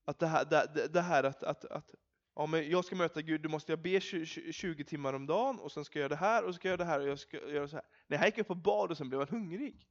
att 0.06 0.20
det 0.20 0.28
här, 0.28 0.46
det, 0.46 0.88
det 0.94 1.02
här 1.02 1.24
att, 1.24 1.44
att, 1.44 1.66
att 1.66 1.96
ja, 2.36 2.46
men 2.46 2.70
jag 2.70 2.86
ska 2.86 2.96
möta 2.96 3.22
Gud, 3.22 3.42
då 3.42 3.50
måste 3.50 3.72
jag 3.72 3.80
be 3.80 4.02
20, 4.02 4.54
20 4.54 4.84
timmar 4.84 5.14
om 5.14 5.26
dagen 5.26 5.60
och 5.60 5.72
sen 5.72 5.86
ska 5.86 6.00
jag 6.00 6.02
göra 6.02 6.10
det 6.10 6.26
här 6.26 6.44
och 6.44 6.54
så 6.54 6.60
ska 6.60 6.68
jag 6.68 6.72
göra 6.72 6.86
det 6.86 6.92
här 6.92 7.00
och 7.00 7.08
jag 7.08 7.20
ska 7.20 7.50
göra 7.50 7.68
så 7.68 7.76
här. 7.76 7.86
Nej, 8.08 8.20
här 8.20 8.26
gick 8.26 8.38
upp 8.38 8.50
och 8.50 8.58
bad 8.58 8.92
och 8.92 8.98
sen 8.98 9.10
blev 9.10 9.20
han 9.20 9.28
hungrig. 9.28 9.88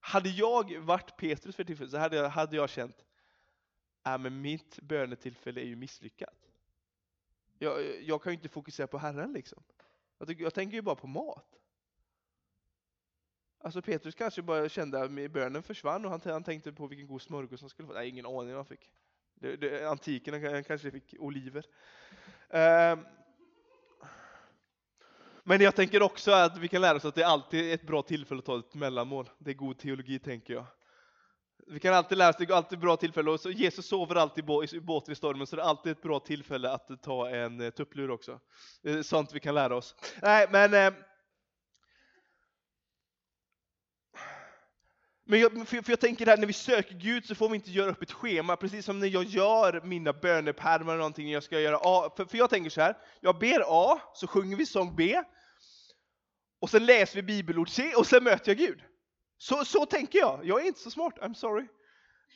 Hade 0.00 0.28
jag 0.28 0.78
varit 0.78 1.16
Petrus 1.16 1.56
för 1.56 1.64
tillfället 1.64 1.90
så 1.90 1.98
hade 1.98 2.16
jag, 2.16 2.28
hade 2.28 2.56
jag 2.56 2.70
känt, 2.70 3.04
äh, 4.06 4.18
men 4.18 4.40
mitt 4.40 4.78
bönetillfälle 4.82 5.60
är 5.60 5.66
ju 5.66 5.76
misslyckat. 5.76 6.50
Jag, 7.58 8.02
jag 8.02 8.22
kan 8.22 8.32
ju 8.32 8.36
inte 8.36 8.48
fokusera 8.48 8.86
på 8.86 8.98
Herren 8.98 9.32
liksom. 9.32 9.62
Jag, 10.18 10.40
jag 10.40 10.54
tänker 10.54 10.76
ju 10.76 10.82
bara 10.82 10.96
på 10.96 11.06
mat. 11.06 11.59
Alltså 13.62 13.82
Petrus 13.82 14.14
kanske 14.14 14.42
bara 14.42 14.68
kände 14.68 15.02
att 15.02 15.32
bönen 15.32 15.62
försvann 15.62 16.04
och 16.04 16.10
han, 16.10 16.20
han 16.24 16.44
tänkte 16.44 16.72
på 16.72 16.86
vilken 16.86 17.06
god 17.06 17.22
smörgås 17.22 17.60
han 17.60 17.70
skulle 17.70 17.88
få. 17.88 17.94
Nej, 17.94 18.08
ingen 18.08 18.26
aning 18.26 18.46
vad 18.46 18.56
han 18.56 18.64
fick. 18.64 18.90
Det, 19.34 19.56
det, 19.56 19.90
antikerna 19.90 20.62
kanske 20.62 20.90
fick 20.90 21.14
oliver. 21.18 21.64
Um, 22.48 23.06
men 25.44 25.60
jag 25.60 25.76
tänker 25.76 26.02
också 26.02 26.32
att 26.32 26.58
vi 26.58 26.68
kan 26.68 26.80
lära 26.80 26.96
oss 26.96 27.04
att 27.04 27.14
det 27.14 27.22
är 27.22 27.26
alltid 27.26 27.72
ett 27.72 27.86
bra 27.86 28.02
tillfälle 28.02 28.38
att 28.38 28.44
ta 28.44 28.58
ett 28.58 28.74
mellanmål. 28.74 29.30
Det 29.38 29.50
är 29.50 29.54
god 29.54 29.78
teologi 29.78 30.18
tänker 30.18 30.54
jag. 30.54 30.66
Vi 31.66 31.80
kan 31.80 31.94
alltid 31.94 32.18
lära 32.18 32.30
oss, 32.30 32.36
det 32.36 32.50
är 32.50 32.54
alltid 32.54 32.78
bra 32.78 32.96
tillfälle, 32.96 33.30
och 33.30 33.40
så 33.40 33.50
Jesus 33.50 33.86
sover 33.88 34.16
alltid 34.16 34.44
i 34.72 34.80
båten 34.80 35.12
i 35.12 35.16
stormen, 35.16 35.46
så 35.46 35.56
det 35.56 35.62
är 35.62 35.66
alltid 35.66 35.92
ett 35.92 36.02
bra 36.02 36.20
tillfälle 36.20 36.70
att 36.70 37.02
ta 37.02 37.28
en 37.28 37.60
eh, 37.60 37.70
tupplur 37.70 38.10
också. 38.10 38.40
Det 38.82 38.90
är 38.90 39.02
sånt 39.02 39.34
vi 39.34 39.40
kan 39.40 39.54
lära 39.54 39.76
oss. 39.76 39.94
Nej, 40.22 40.46
men 40.50 40.74
ehm. 40.74 40.94
Men 45.30 45.40
jag, 45.40 45.68
för, 45.68 45.82
för 45.82 45.92
jag 45.92 46.00
tänker 46.00 46.26
här, 46.26 46.36
när 46.36 46.46
vi 46.46 46.52
söker 46.52 46.94
Gud 46.94 47.24
så 47.24 47.34
får 47.34 47.48
vi 47.48 47.54
inte 47.54 47.70
göra 47.70 47.90
upp 47.90 48.02
ett 48.02 48.12
schema, 48.12 48.56
precis 48.56 48.84
som 48.84 48.98
när 48.98 49.06
jag 49.06 49.24
gör 49.24 49.80
mina 49.84 50.12
bönepärmar 50.12 50.92
eller 50.92 50.98
någonting 50.98 51.30
jag 51.30 51.42
ska 51.42 51.60
göra 51.60 51.78
A. 51.82 52.12
För, 52.16 52.24
för 52.24 52.38
jag 52.38 52.50
tänker 52.50 52.70
så 52.70 52.80
här, 52.80 52.96
jag 53.20 53.38
ber 53.38 53.64
A, 53.66 54.00
så 54.14 54.26
sjunger 54.26 54.56
vi 54.56 54.66
sång 54.66 54.96
B, 54.96 55.22
och 56.60 56.70
sen 56.70 56.86
läser 56.86 57.16
vi 57.16 57.22
bibelord 57.22 57.68
C, 57.68 57.94
och 57.96 58.06
sen 58.06 58.24
möter 58.24 58.50
jag 58.50 58.58
Gud. 58.58 58.82
Så, 59.38 59.64
så 59.64 59.86
tänker 59.86 60.18
jag. 60.18 60.40
Jag 60.44 60.62
är 60.62 60.66
inte 60.66 60.80
så 60.80 60.90
smart, 60.90 61.18
I'm 61.20 61.34
sorry. 61.34 61.66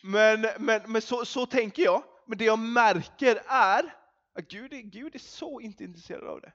Men, 0.03 0.47
men, 0.59 0.83
men 0.87 1.03
så, 1.03 1.25
så 1.25 1.47
tänker 1.47 1.83
jag. 1.83 2.03
Men 2.27 2.39
det 2.39 2.45
jag 2.45 2.59
märker 2.59 3.43
är 3.47 3.95
att 4.35 4.49
Gud 4.49 4.73
är, 4.73 4.81
Gud 4.81 5.15
är 5.15 5.19
så 5.19 5.61
inte 5.61 5.85
intresserad 5.85 6.29
av 6.29 6.41
det. 6.41 6.53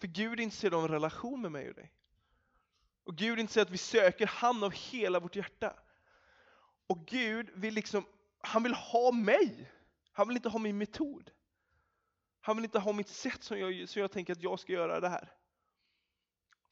För 0.00 0.06
Gud 0.06 0.40
är 0.40 0.42
intresserad 0.42 0.74
av 0.74 0.84
en 0.84 0.90
relation 0.90 1.42
med 1.42 1.52
mig 1.52 1.68
och 1.68 1.74
dig. 1.74 1.92
Och 3.04 3.16
Gud 3.16 3.38
är 3.38 3.40
intresserad 3.40 3.66
av 3.66 3.68
att 3.68 3.74
vi 3.74 3.78
söker 3.78 4.26
han 4.26 4.64
av 4.64 4.72
hela 4.72 5.20
vårt 5.20 5.36
hjärta. 5.36 5.76
Och 6.86 7.06
Gud 7.06 7.50
vill 7.54 7.74
liksom, 7.74 8.04
han 8.38 8.62
vill 8.62 8.74
ha 8.74 9.12
mig. 9.12 9.72
Han 10.12 10.28
vill 10.28 10.36
inte 10.36 10.48
ha 10.48 10.58
min 10.58 10.78
metod. 10.78 11.30
Han 12.40 12.56
vill 12.56 12.64
inte 12.64 12.78
ha 12.78 12.92
mitt 12.92 13.08
sätt 13.08 13.42
som 13.42 13.58
jag, 13.58 13.88
som 13.88 14.02
jag 14.02 14.12
tänker 14.12 14.32
att 14.32 14.42
jag 14.42 14.60
ska 14.60 14.72
göra 14.72 15.00
det 15.00 15.08
här. 15.08 15.32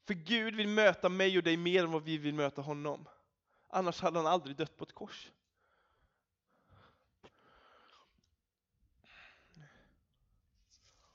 För 0.07 0.15
Gud 0.15 0.55
vill 0.55 0.69
möta 0.69 1.09
mig 1.09 1.39
och 1.39 1.45
dig 1.45 1.57
mer 1.57 1.85
än 1.85 1.93
vad 1.93 2.03
vi 2.03 2.19
vill 2.19 2.35
möta 2.35 2.63
honom. 2.63 3.09
Annars 3.69 4.01
hade 4.01 4.19
han 4.19 4.27
aldrig 4.27 4.57
dött 4.57 4.77
på 4.77 4.85
ett 4.85 4.93
kors. 4.93 5.31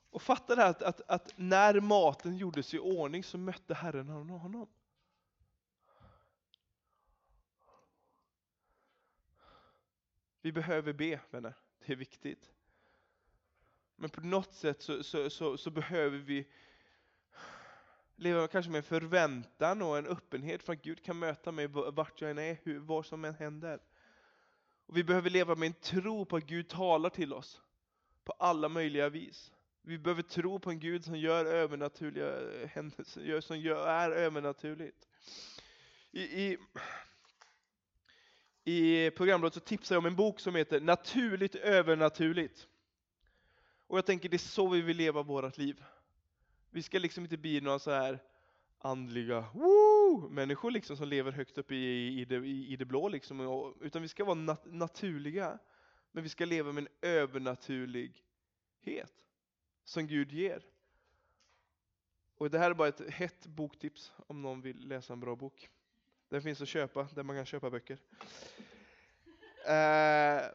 Och 0.09 0.21
fatta 0.21 0.55
det 0.55 0.61
här 0.61 0.69
att, 0.69 0.81
att, 0.81 1.01
att, 1.07 1.33
när 1.35 1.79
maten 1.79 2.37
gjordes 2.37 2.73
i 2.73 2.79
ordning 2.79 3.23
så 3.23 3.37
mötte 3.37 3.73
Herren 3.73 4.09
honom. 4.09 4.67
Vi 10.47 10.51
behöver 10.51 10.93
be, 10.93 11.19
vänner. 11.31 11.53
Det 11.85 11.93
är 11.93 11.97
viktigt. 11.97 12.51
Men 13.95 14.09
på 14.09 14.21
något 14.21 14.53
sätt 14.53 14.81
så, 14.81 15.03
så, 15.03 15.29
så, 15.29 15.57
så 15.57 15.69
behöver 15.69 16.17
vi 16.17 16.47
leva 18.15 18.47
kanske 18.47 18.71
med 18.71 18.85
förväntan 18.85 19.81
och 19.81 19.97
en 19.97 20.07
öppenhet 20.07 20.63
för 20.63 20.73
att 20.73 20.81
Gud 20.81 21.03
kan 21.03 21.19
möta 21.19 21.51
mig 21.51 21.67
vart 21.67 22.21
jag 22.21 22.31
än 22.31 22.37
är, 22.37 22.57
hur, 22.63 22.79
vad 22.79 23.05
som 23.05 23.25
än 23.25 23.35
händer. 23.35 23.79
Och 24.85 24.97
vi 24.97 25.03
behöver 25.03 25.29
leva 25.29 25.55
med 25.55 25.67
en 25.67 25.73
tro 25.73 26.25
på 26.25 26.37
att 26.37 26.43
Gud 26.43 26.69
talar 26.69 27.09
till 27.09 27.33
oss 27.33 27.61
på 28.23 28.31
alla 28.31 28.69
möjliga 28.69 29.09
vis. 29.09 29.53
Vi 29.81 29.97
behöver 29.97 30.23
tro 30.23 30.59
på 30.59 30.69
en 30.69 30.79
Gud 30.79 31.05
som 31.05 31.17
gör 31.17 31.45
övernaturliga 31.45 32.31
händelser, 32.67 33.41
som 33.41 33.59
gör, 33.59 33.87
är 33.87 34.11
övernaturligt. 34.11 35.07
I, 36.11 36.21
i, 36.21 36.57
i 38.67 39.11
programrådet 39.11 39.53
så 39.53 39.59
tipsar 39.59 39.95
jag 39.95 39.99
om 39.99 40.05
en 40.05 40.15
bok 40.15 40.39
som 40.39 40.55
heter 40.55 40.81
Naturligt 40.81 41.55
övernaturligt. 41.55 42.67
Och 43.87 43.97
jag 43.97 44.05
tänker 44.05 44.29
det 44.29 44.35
är 44.35 44.37
så 44.37 44.67
vi 44.67 44.81
vill 44.81 44.97
leva 44.97 45.23
vårt 45.23 45.57
liv. 45.57 45.83
Vi 46.69 46.83
ska 46.83 46.99
liksom 46.99 47.23
inte 47.23 47.37
bli 47.37 47.61
några 47.61 47.79
så 47.79 47.91
här 47.91 48.19
andliga 48.79 49.45
woo, 49.53 50.29
människor 50.29 50.71
liksom 50.71 50.97
som 50.97 51.07
lever 51.07 51.31
högt 51.31 51.57
upp 51.57 51.71
i, 51.71 51.75
i, 52.21 52.25
det, 52.25 52.35
i, 52.35 52.73
i 52.73 52.75
det 52.75 52.85
blå 52.85 53.09
liksom, 53.09 53.73
utan 53.81 54.01
vi 54.01 54.07
ska 54.07 54.25
vara 54.25 54.35
nat 54.35 54.65
naturliga. 54.65 55.59
Men 56.11 56.23
vi 56.23 56.29
ska 56.29 56.45
leva 56.45 56.71
med 56.71 56.81
en 56.81 57.09
övernaturlighet 57.09 59.13
som 59.83 60.07
Gud 60.07 60.31
ger. 60.31 60.65
Och 62.37 62.49
det 62.49 62.59
här 62.59 62.69
är 62.69 62.75
bara 62.75 62.87
ett 62.87 63.09
hett 63.09 63.47
boktips 63.47 64.13
om 64.27 64.41
någon 64.41 64.61
vill 64.61 64.87
läsa 64.87 65.13
en 65.13 65.19
bra 65.19 65.35
bok. 65.35 65.69
Den 66.29 66.41
finns 66.41 66.61
att 66.61 66.67
köpa, 66.67 67.07
där 67.15 67.23
man 67.23 67.35
kan 67.35 67.45
köpa 67.45 67.69
böcker. 67.69 67.97
Eh, 69.65 70.45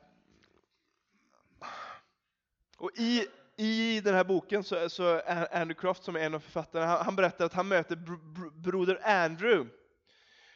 och 2.79 2.91
i 2.97 3.27
i 3.57 4.01
den 4.01 4.15
här 4.15 4.25
boken 4.25 4.65
så, 4.65 4.91
så 4.91 5.21
är 5.25 5.57
Andrew 5.57 5.81
Croft, 5.81 6.05
som 6.05 6.17
är 6.17 6.21
en 6.21 6.35
av 6.35 6.41
författarna, 6.41 6.87
han, 6.87 7.05
han 7.05 7.17
berättar 7.17 7.45
att 7.45 7.53
han 7.53 7.69
möter 7.69 7.97
br 7.97 8.17
br 8.17 8.51
broder 8.51 9.01
Andrew, 9.05 9.71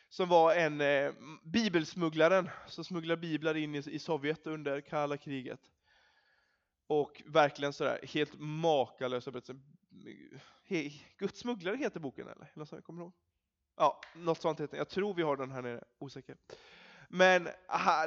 som 0.08 0.28
var 0.28 0.54
en 0.54 0.80
eh, 0.80 1.12
bibelsmugglaren, 1.42 2.50
som 2.66 2.84
smugglade 2.84 3.20
biblar 3.20 3.56
in 3.56 3.74
i, 3.74 3.78
i 3.78 3.98
Sovjet 3.98 4.46
under 4.46 4.80
kalla 4.80 5.16
kriget. 5.16 5.60
Och 6.86 7.22
verkligen 7.26 7.72
sådär 7.72 8.00
helt 8.02 8.38
makalösa 8.38 9.30
berättelser. 9.30 9.62
He, 10.64 10.90
Guds 11.18 11.40
smugglare 11.40 11.76
heter 11.76 12.00
boken 12.00 12.28
eller? 12.28 12.52
eller 12.54 12.64
så, 12.64 12.82
kommer 12.82 13.02
ihåg? 13.02 13.12
Ja, 13.76 14.00
något 14.14 14.42
sånt 14.42 14.60
heter 14.60 14.76
Jag 14.76 14.88
tror 14.88 15.14
vi 15.14 15.22
har 15.22 15.36
den 15.36 15.50
här 15.50 15.62
nere, 15.62 15.80
osäker. 15.98 16.36
Men 17.08 17.48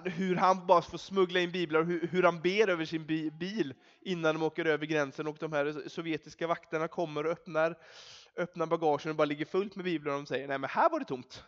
hur 0.03 0.35
han 0.35 0.67
bara 0.67 0.81
får 0.81 0.97
smuggla 0.97 1.39
in 1.39 1.51
biblar 1.51 1.79
och 1.79 1.85
hur, 1.85 2.07
hur 2.07 2.23
han 2.23 2.41
ber 2.41 2.69
över 2.69 2.85
sin 2.85 3.05
bil 3.39 3.73
innan 4.01 4.35
de 4.35 4.43
åker 4.43 4.65
över 4.65 4.85
gränsen 4.85 5.27
och 5.27 5.37
de 5.39 5.53
här 5.53 5.89
sovjetiska 5.89 6.47
vakterna 6.47 6.87
kommer 6.87 7.25
och 7.25 7.31
öppnar, 7.31 7.77
öppnar 8.35 8.65
bagagen 8.65 9.09
och 9.09 9.15
bara 9.15 9.25
ligger 9.25 9.45
fullt 9.45 9.75
med 9.75 9.85
biblar 9.85 10.13
och 10.13 10.19
de 10.19 10.25
säger 10.25 10.47
nej 10.47 10.57
men 10.57 10.69
här 10.69 10.89
var 10.89 10.99
det 10.99 11.05
tomt. 11.05 11.43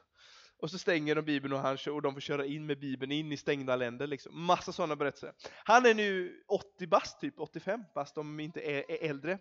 Och 0.58 0.72
så 0.72 0.78
stänger 0.78 1.16
de 1.16 1.22
bibeln 1.22 1.54
och, 1.54 1.60
han, 1.60 1.78
och 1.92 2.02
de 2.02 2.14
får 2.14 2.22
köra 2.22 2.46
in 2.46 2.66
med 2.66 2.80
bibeln 2.80 3.12
in 3.12 3.32
i 3.32 3.38
stängda 3.38 3.76
länder. 3.76 4.08
Liksom. 4.08 4.46
Massa 4.46 4.72
sådana 4.72 4.96
berättelser. 4.96 5.34
Han 5.64 5.86
är 5.86 5.94
nu 5.94 6.44
80 6.48 6.88
bast, 6.88 7.22
typ 7.22 7.40
85 7.40 7.84
bast 7.96 8.18
om 8.18 8.40
inte 8.40 8.62
är, 8.62 8.92
är 8.92 9.10
äldre. 9.10 9.38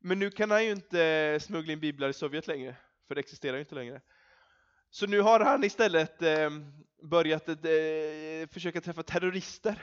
Men 0.00 0.18
nu 0.18 0.30
kan 0.30 0.50
han 0.50 0.64
ju 0.64 0.70
inte 0.70 1.38
smuggla 1.42 1.72
in 1.72 1.80
biblar 1.80 2.08
i 2.08 2.12
Sovjet 2.12 2.46
längre, 2.46 2.76
för 3.08 3.14
det 3.14 3.18
existerar 3.18 3.54
ju 3.54 3.60
inte 3.60 3.74
längre. 3.74 4.00
Så 4.90 5.06
nu 5.06 5.20
har 5.20 5.40
han 5.40 5.64
istället 5.64 6.22
eh, 6.22 6.50
börjat 7.02 7.48
eh, 7.48 7.54
försöka 8.50 8.80
träffa 8.80 9.02
terrorister 9.02 9.82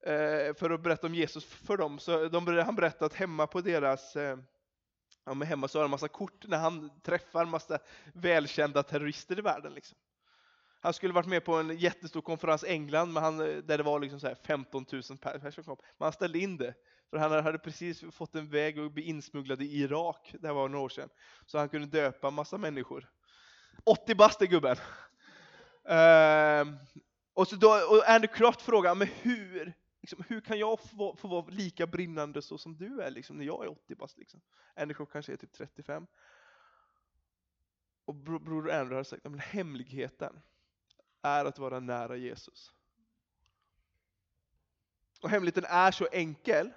eh, 0.00 0.54
för 0.54 0.70
att 0.70 0.82
berätta 0.82 1.06
om 1.06 1.14
Jesus 1.14 1.44
för 1.44 1.76
dem. 1.76 1.98
Så 1.98 2.28
de, 2.28 2.46
han 2.46 2.76
berättat 2.76 3.14
hemma 3.14 3.46
på 3.46 3.60
deras 3.60 4.16
eh, 4.16 4.38
Ja, 5.28 5.34
men 5.34 5.48
hemma 5.48 5.68
så 5.68 5.78
har 5.78 5.82
han 5.82 5.90
massa 5.90 6.08
kort 6.08 6.46
när 6.46 6.58
han 6.58 7.00
träffar 7.02 7.44
massa 7.44 7.78
välkända 8.12 8.82
terrorister 8.82 9.38
i 9.38 9.42
världen. 9.42 9.74
Liksom. 9.74 9.98
Han 10.80 10.92
skulle 10.92 11.14
varit 11.14 11.28
med 11.28 11.44
på 11.44 11.54
en 11.54 11.78
jättestor 11.78 12.20
konferens 12.20 12.64
i 12.64 12.68
England 12.68 13.12
men 13.12 13.22
han, 13.22 13.40
eh, 13.40 13.56
där 13.56 13.78
det 13.78 13.84
var 13.84 14.00
liksom 14.00 14.20
så 14.20 14.34
15 14.46 14.86
000 14.92 15.02
personer 15.02 15.50
som 15.50 15.64
kom. 15.64 15.76
Men 15.98 16.06
han 16.06 16.12
ställde 16.12 16.38
in 16.38 16.56
det. 16.56 16.74
För 17.10 17.16
han 17.16 17.44
hade 17.44 17.58
precis 17.58 18.04
fått 18.10 18.34
en 18.34 18.48
väg 18.48 18.78
att 18.78 18.92
bli 18.92 19.02
insmugglad 19.02 19.62
i 19.62 19.80
Irak, 19.80 20.34
det 20.40 20.52
var 20.52 20.68
några 20.68 20.84
år 20.84 20.88
sedan. 20.88 21.08
Så 21.46 21.58
han 21.58 21.68
kunde 21.68 21.86
döpa 21.86 22.30
massa 22.30 22.58
människor. 22.58 23.10
80 23.84 24.14
bast 24.14 24.42
är 24.42 24.46
gubben. 24.46 24.76
Uh, 25.88 26.74
och, 27.32 27.48
så 27.48 27.56
då, 27.56 27.68
och 27.68 28.10
Andy 28.10 28.26
Croft 28.26 28.62
frågar, 28.62 28.94
men 28.94 29.08
hur, 29.08 29.72
liksom, 30.00 30.24
hur 30.28 30.40
kan 30.40 30.58
jag 30.58 30.80
få, 30.80 31.16
få, 31.16 31.28
vara 31.28 31.46
lika 31.48 31.86
brinnande 31.86 32.42
så 32.42 32.58
som 32.58 32.76
du 32.76 33.02
är 33.02 33.10
liksom, 33.10 33.36
när 33.36 33.44
jag 33.44 33.64
är 33.64 33.68
80 33.68 33.94
bast? 33.94 34.18
Liksom? 34.18 34.40
Andy 34.74 34.94
Croft 34.94 35.12
kanske 35.12 35.32
är 35.32 35.36
typ 35.36 35.52
35. 35.52 36.06
Och 38.04 38.14
bro, 38.14 38.38
broder 38.38 38.80
Andrew 38.80 38.96
har 38.96 39.04
sagt, 39.04 39.24
men 39.24 39.38
hemligheten 39.38 40.40
är 41.22 41.44
att 41.44 41.58
vara 41.58 41.80
nära 41.80 42.16
Jesus. 42.16 42.72
Och 45.22 45.30
hemligheten 45.30 45.64
är 45.64 45.90
så 45.90 46.06
enkel, 46.12 46.72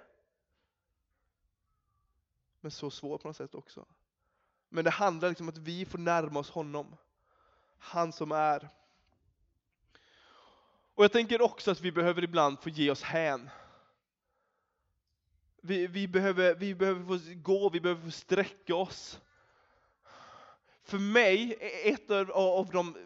men 2.60 2.70
så 2.70 2.90
svår 2.90 3.18
på 3.18 3.28
något 3.28 3.36
sätt 3.36 3.54
också. 3.54 3.86
Men 4.68 4.84
det 4.84 4.90
handlar 4.90 5.28
liksom 5.28 5.48
om 5.48 5.48
att 5.48 5.58
vi 5.58 5.84
får 5.84 5.98
närma 5.98 6.40
oss 6.40 6.50
honom. 6.50 6.96
Han 7.78 8.12
som 8.12 8.32
är. 8.32 8.68
Och 10.94 11.04
jag 11.04 11.12
tänker 11.12 11.42
också 11.42 11.70
att 11.70 11.80
vi 11.80 11.92
behöver 11.92 12.24
ibland 12.24 12.60
få 12.60 12.68
ge 12.68 12.90
oss 12.90 13.02
hän. 13.02 13.50
Vi, 15.60 15.86
vi, 15.86 16.08
behöver, 16.08 16.54
vi 16.54 16.74
behöver 16.74 17.18
få 17.18 17.34
gå, 17.34 17.70
vi 17.70 17.80
behöver 17.80 18.02
få 18.02 18.10
sträcka 18.10 18.74
oss. 18.74 19.20
För 20.82 20.98
mig, 20.98 21.56
ett 21.84 22.10
av, 22.10 22.30
av 22.30 22.70
de 22.70 22.96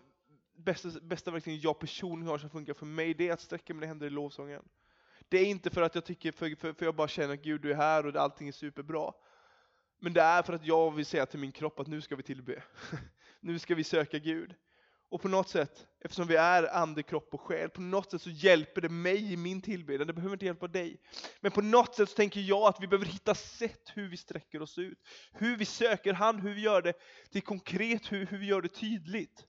bästa, 0.56 0.88
bästa 1.02 1.30
verktygen 1.30 1.60
jag 1.60 1.78
personligen 1.78 2.28
har 2.28 2.38
som 2.38 2.50
funkar 2.50 2.74
för 2.74 2.86
mig, 2.86 3.14
det 3.14 3.28
är 3.28 3.32
att 3.32 3.40
sträcka 3.40 3.74
mina 3.74 3.86
händer 3.86 4.06
i 4.06 4.10
lovsången. 4.10 4.62
Det 5.28 5.38
är 5.38 5.46
inte 5.46 5.70
för 5.70 5.82
att 5.82 5.94
jag 5.94 6.04
tycker, 6.04 6.32
för, 6.32 6.56
för, 6.56 6.72
för 6.72 6.84
jag 6.84 6.94
bara 6.94 7.08
känner 7.08 7.34
att 7.34 7.42
Gud 7.42 7.60
du 7.60 7.70
är 7.70 7.76
här 7.76 8.06
och 8.06 8.16
allting 8.16 8.48
är 8.48 8.52
superbra. 8.52 9.12
Men 10.04 10.12
det 10.12 10.20
är 10.20 10.42
för 10.42 10.52
att 10.52 10.66
jag 10.66 10.90
vill 10.90 11.06
säga 11.06 11.26
till 11.26 11.38
min 11.38 11.52
kropp 11.52 11.80
att 11.80 11.86
nu 11.86 12.00
ska 12.00 12.16
vi 12.16 12.22
tillbe. 12.22 12.62
nu 13.40 13.58
ska 13.58 13.74
vi 13.74 13.84
söka 13.84 14.18
Gud. 14.18 14.54
Och 15.08 15.22
på 15.22 15.28
något 15.28 15.48
sätt, 15.48 15.86
eftersom 16.00 16.26
vi 16.26 16.36
är 16.36 16.76
ande, 16.76 17.02
kropp 17.02 17.34
och 17.34 17.40
själ, 17.40 17.70
på 17.70 17.80
något 17.80 18.10
sätt 18.10 18.22
så 18.22 18.30
hjälper 18.30 18.80
det 18.80 18.88
mig 18.88 19.32
i 19.32 19.36
min 19.36 19.62
tillbedjan. 19.62 20.06
Det 20.06 20.12
behöver 20.12 20.34
inte 20.34 20.46
hjälpa 20.46 20.68
dig. 20.68 21.00
Men 21.40 21.52
på 21.52 21.60
något 21.60 21.94
sätt 21.94 22.08
så 22.08 22.16
tänker 22.16 22.40
jag 22.40 22.62
att 22.62 22.80
vi 22.80 22.86
behöver 22.86 23.06
hitta 23.06 23.34
sätt 23.34 23.92
hur 23.94 24.08
vi 24.08 24.16
sträcker 24.16 24.62
oss 24.62 24.78
ut. 24.78 24.98
Hur 25.32 25.56
vi 25.56 25.64
söker 25.64 26.12
han, 26.12 26.40
hur 26.40 26.54
vi 26.54 26.60
gör 26.60 26.82
det 26.82 26.92
till 27.30 27.42
konkret, 27.42 28.12
hur, 28.12 28.26
hur 28.26 28.38
vi 28.38 28.46
gör 28.46 28.62
det 28.62 28.68
tydligt. 28.68 29.44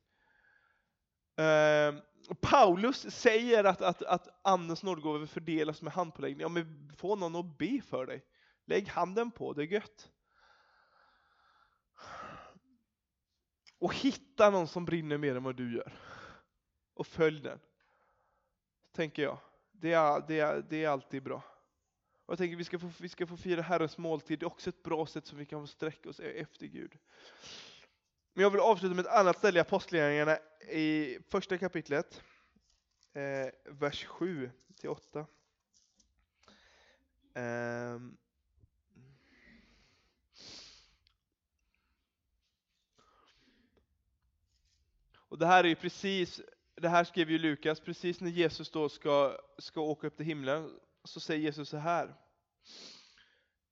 Uh, 1.39 1.99
Paulus 2.41 3.11
säger 3.11 3.63
att, 3.63 3.81
att, 3.81 4.03
att 4.03 4.27
andens 4.41 4.83
nådegåvor 4.83 5.25
fördelas 5.25 5.81
med 5.81 5.93
handpåläggning. 5.93 6.41
Ja, 6.41 6.49
men 6.49 6.93
få 6.97 7.15
någon 7.15 7.35
att 7.35 7.57
be 7.57 7.81
för 7.89 8.05
dig. 8.05 8.23
Lägg 8.65 8.87
handen 8.87 9.31
på, 9.31 9.53
det 9.53 9.63
är 9.63 9.67
gött. 9.67 10.11
Och 13.85 13.95
hitta 13.95 14.49
någon 14.49 14.67
som 14.67 14.85
brinner 14.85 15.17
mer 15.17 15.35
än 15.35 15.43
vad 15.43 15.55
du 15.55 15.75
gör. 15.75 15.93
och 16.93 17.07
följ 17.07 17.41
den. 17.41 17.59
Tänker 18.91 19.23
jag. 19.23 19.37
Det 19.71 19.93
är, 19.93 20.23
det 20.27 20.39
är, 20.39 20.65
det 20.69 20.83
är 20.83 20.89
alltid 20.89 21.23
bra. 21.23 21.43
Och 22.25 22.31
jag 22.31 22.37
tänker 22.37 22.57
vi 22.57 22.63
ska, 22.63 22.79
få, 22.79 22.91
vi 22.99 23.09
ska 23.09 23.27
få 23.27 23.37
fira 23.37 23.61
Herrens 23.61 23.97
måltid, 23.97 24.39
det 24.39 24.43
är 24.43 24.47
också 24.47 24.69
ett 24.69 24.83
bra 24.83 25.05
sätt 25.05 25.25
som 25.25 25.37
vi 25.37 25.45
kan 25.45 25.61
få 25.61 25.67
sträcka 25.67 26.09
oss 26.09 26.19
e-, 26.19 26.23
efter 26.23 26.67
Gud. 26.67 26.97
Men 28.33 28.43
jag 28.43 28.49
vill 28.49 28.59
avsluta 28.59 28.95
med 28.95 29.05
ett 29.05 29.11
annat 29.11 29.37
ställe 29.37 29.59
i 29.59 29.61
Apostlagärningarna 29.61 30.37
i 30.69 31.17
första 31.29 31.57
kapitlet, 31.57 32.23
eh, 33.13 33.73
vers 33.73 34.05
7 34.05 34.51
till 34.79 34.89
8. 34.89 35.19
Um, 35.19 35.27
ehm, 37.33 38.17
och 45.35 45.39
det 45.39 45.45
här 45.45 45.63
är 45.63 45.67
ju 45.67 45.75
precis, 45.75 46.41
det 46.81 46.89
här 46.89 47.03
skrev 47.03 47.31
ju 47.31 47.37
Lukas, 47.37 47.79
precis 47.79 48.21
när 48.21 48.29
Jesus 48.29 48.71
då 48.71 48.89
ska, 48.89 49.37
ska 49.57 49.81
åka 49.81 50.07
upp 50.07 50.17
till 50.17 50.25
himlen, 50.25 50.71
så 51.03 51.19
säger 51.19 51.41
Jesus 51.41 51.69
så 51.69 51.77
här. 51.77 52.07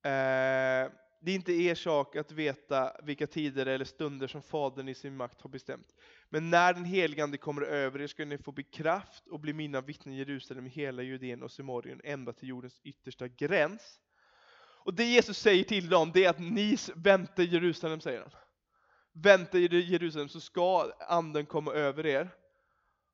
Eh, 0.04 0.92
det 1.22 1.32
är 1.32 1.36
inte 1.36 1.54
er 1.54 1.76
sak 1.76 2.16
att 2.16 2.32
veta 2.32 2.96
vilka 3.04 3.28
tider 3.28 3.66
eller 3.66 3.86
stunder 3.86 4.28
som 4.28 4.42
Fadern 4.42 4.90
i 4.90 4.96
sin 4.96 5.18
makt 5.18 5.42
har 5.42 5.50
bestämt. 5.50 5.88
Men 6.30 6.50
när 6.50 6.74
den 6.74 6.86
helige 6.86 7.24
Ande 7.24 7.38
kommer 7.38 7.62
över 7.62 8.02
er 8.02 8.08
ska 8.08 8.26
ni 8.26 8.38
få 8.38 8.52
bekraft 8.52 9.28
och 9.28 9.40
bli 9.40 9.54
mina 9.54 9.82
vittnen 9.82 10.16
i 10.16 10.18
Jerusalem, 10.18 10.66
hela 10.66 11.02
Judeen 11.02 11.44
och 11.44 11.52
Samarien, 11.52 12.02
ända 12.04 12.34
till 12.34 12.50
jordens 12.50 12.82
yttersta 12.84 13.28
gräns. 13.28 14.00
Och 14.86 14.94
det 14.94 15.06
Jesus 15.06 15.38
säger 15.38 15.64
till 15.64 15.90
dem, 15.90 16.12
det 16.14 16.26
är 16.26 16.30
att 16.30 16.40
ni 16.40 16.78
väntar 16.96 17.44
i 17.44 17.46
Jerusalem, 17.46 18.02
säger 18.02 18.20
han. 18.20 18.32
Vänta 19.14 19.58
i 19.58 19.82
Jerusalem 19.82 20.30
så 20.30 20.42
ska 20.42 20.92
anden 21.00 21.46
komma 21.46 21.74
över 21.74 22.06
er. 22.06 22.30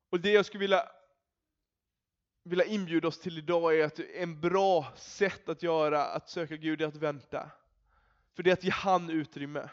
Och 0.10 0.20
det 0.20 0.32
jag 0.32 0.46
skulle 0.46 0.62
vilja, 0.62 0.90
vilja 2.44 2.66
inbjuda 2.66 3.08
oss 3.08 3.20
till 3.20 3.38
idag 3.38 3.80
är 3.80 3.86
att 3.86 4.00
en 4.00 4.42
bra 4.42 4.94
sätt 4.96 5.50
att 5.50 5.64
göra, 5.64 6.06
att 6.06 6.30
söka 6.30 6.56
Gud, 6.56 6.82
är 6.82 6.88
att 6.88 6.96
vänta. 6.96 7.52
För 8.34 8.44
det 8.44 8.50
är 8.50 8.54
att 8.54 8.64
ge 8.64 8.72
han 8.72 9.10
utrymme. 9.10 9.70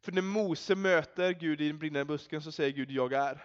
För 0.00 0.12
när 0.12 0.22
Mose 0.22 0.74
möter 0.74 1.32
Gud 1.32 1.60
i 1.60 1.68
den 1.68 1.78
brinnande 1.78 2.04
busken 2.04 2.42
så 2.42 2.52
säger 2.52 2.70
Gud, 2.70 2.90
jag 2.90 3.12
är. 3.12 3.44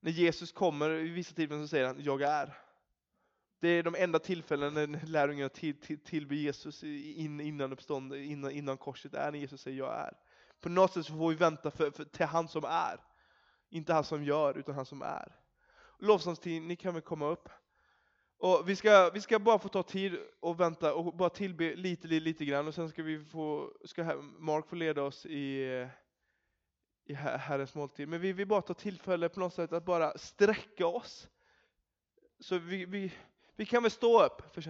När 0.00 0.10
Jesus 0.10 0.52
kommer 0.52 0.90
i 0.90 1.08
vissa 1.08 1.34
tillfällen 1.34 1.64
så 1.64 1.68
säger 1.68 1.86
han, 1.86 2.02
jag 2.02 2.22
är. 2.22 2.63
Det 3.64 3.70
är 3.70 3.82
de 3.82 3.94
enda 3.94 4.18
tillfällen 4.18 4.74
när 4.74 5.06
lärjungarna 5.06 5.48
till, 5.48 5.80
till, 5.80 5.98
tillber 5.98 6.36
Jesus 6.36 6.84
in, 6.84 7.40
innan 7.40 7.72
uppstånd, 7.72 8.14
innan, 8.14 8.50
innan 8.50 8.76
korset, 8.76 9.14
är 9.14 9.32
när 9.32 9.38
Jesus 9.38 9.60
säger 9.60 9.78
jag 9.78 10.00
är. 10.00 10.12
På 10.60 10.68
något 10.68 10.92
sätt 10.92 11.06
så 11.06 11.12
får 11.12 11.28
vi 11.28 11.34
vänta 11.34 11.70
för, 11.70 11.90
för, 11.90 12.04
till 12.04 12.26
han 12.26 12.48
som 12.48 12.64
är. 12.64 13.00
Inte 13.70 13.92
han 13.92 14.04
som 14.04 14.24
gör, 14.24 14.58
utan 14.58 14.74
han 14.74 14.86
som 14.86 15.02
är. 15.02 15.36
Lovsångstid, 15.98 16.62
ni 16.62 16.76
kan 16.76 16.94
väl 16.94 17.02
komma 17.02 17.26
upp. 17.26 17.48
Och 18.38 18.68
vi 18.68 18.76
ska, 18.76 19.10
vi 19.14 19.20
ska 19.20 19.38
bara 19.38 19.58
få 19.58 19.68
ta 19.68 19.82
tid 19.82 20.18
och 20.40 20.60
vänta 20.60 20.94
och 20.94 21.16
bara 21.16 21.30
tillbe 21.30 21.74
lite, 21.74 22.08
lite, 22.08 22.24
lite 22.24 22.44
grann 22.44 22.68
och 22.68 22.74
sen 22.74 22.88
ska 22.88 23.02
vi 23.02 23.24
få, 23.24 23.72
ska 23.84 24.22
Mark 24.38 24.68
få 24.68 24.76
leda 24.76 25.02
oss 25.02 25.26
i, 25.26 25.86
i 27.04 27.14
Herrens 27.14 27.74
måltid. 27.74 28.08
Men 28.08 28.20
vi 28.20 28.32
vill 28.32 28.48
bara 28.48 28.62
ta 28.62 28.74
tillfälle 28.74 29.28
på 29.28 29.40
något 29.40 29.54
sätt 29.54 29.72
att 29.72 29.84
bara 29.84 30.18
sträcka 30.18 30.86
oss. 30.86 31.28
Så 32.40 32.58
vi, 32.58 32.84
vi, 32.84 33.12
vi 33.56 33.66
kan 33.66 33.82
väl 33.82 33.90
stå 33.90 34.24
upp. 34.24 34.54
För 34.54 34.60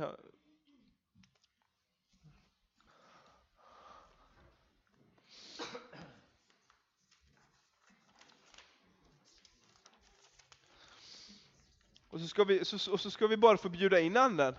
Och 12.14 12.20
så 12.20 12.28
ska 12.28 12.44
vi, 12.44 12.64
så, 12.64 12.92
och 12.92 13.00
så 13.00 13.10
ska 13.10 13.26
vi 13.26 13.36
bara 13.36 13.56
få 13.56 13.68
bjuda 13.68 14.00
in 14.00 14.16
anden 14.16 14.54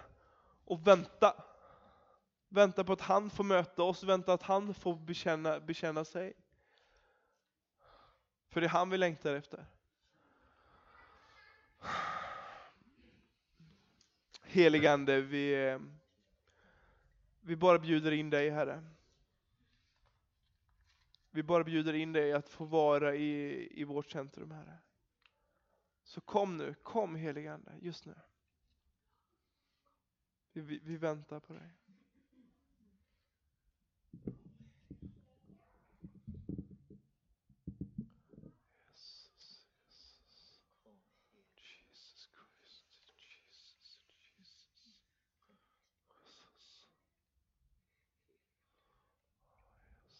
och 0.66 0.88
vänta. 0.88 1.44
Vänta 2.50 2.84
på 2.84 2.94
att 2.94 3.02
han 3.02 3.30
får 3.30 3.44
möta 3.44 3.84
oss, 3.84 4.04
vänta 4.04 4.34
att 4.34 4.42
han 4.42 4.74
får 4.74 4.96
bekänna, 4.96 5.60
bekänna 5.60 6.06
sig. 6.06 6.34
För 8.50 8.62
det 8.62 8.68
är 8.68 8.70
han 8.70 8.90
vi 8.90 8.98
längtar 8.98 9.34
efter. 9.34 9.66
Heligande, 14.56 15.22
vi, 15.22 15.80
vi 17.42 17.56
bara 17.56 17.80
bjuder 17.80 18.12
in 18.12 18.30
dig 18.30 18.50
Herre. 18.50 18.84
Vi 21.32 21.44
bara 21.44 21.64
bjuder 21.64 21.94
in 21.94 22.14
dig 22.14 22.34
att 22.34 22.50
få 22.50 22.66
vara 22.66 23.16
i, 23.16 23.68
i 23.82 23.84
vårt 23.84 24.12
centrum 24.12 24.52
Herre. 24.52 24.78
Så 26.04 26.22
kom 26.22 26.58
nu, 26.58 26.74
kom 26.74 27.16
heligande 27.16 27.72
just 27.82 28.06
nu. 28.06 28.16
Vi, 30.54 30.62
vi, 30.62 30.80
vi 30.84 30.98
väntar 30.98 31.40
på 31.40 31.54
dig. 31.54 31.70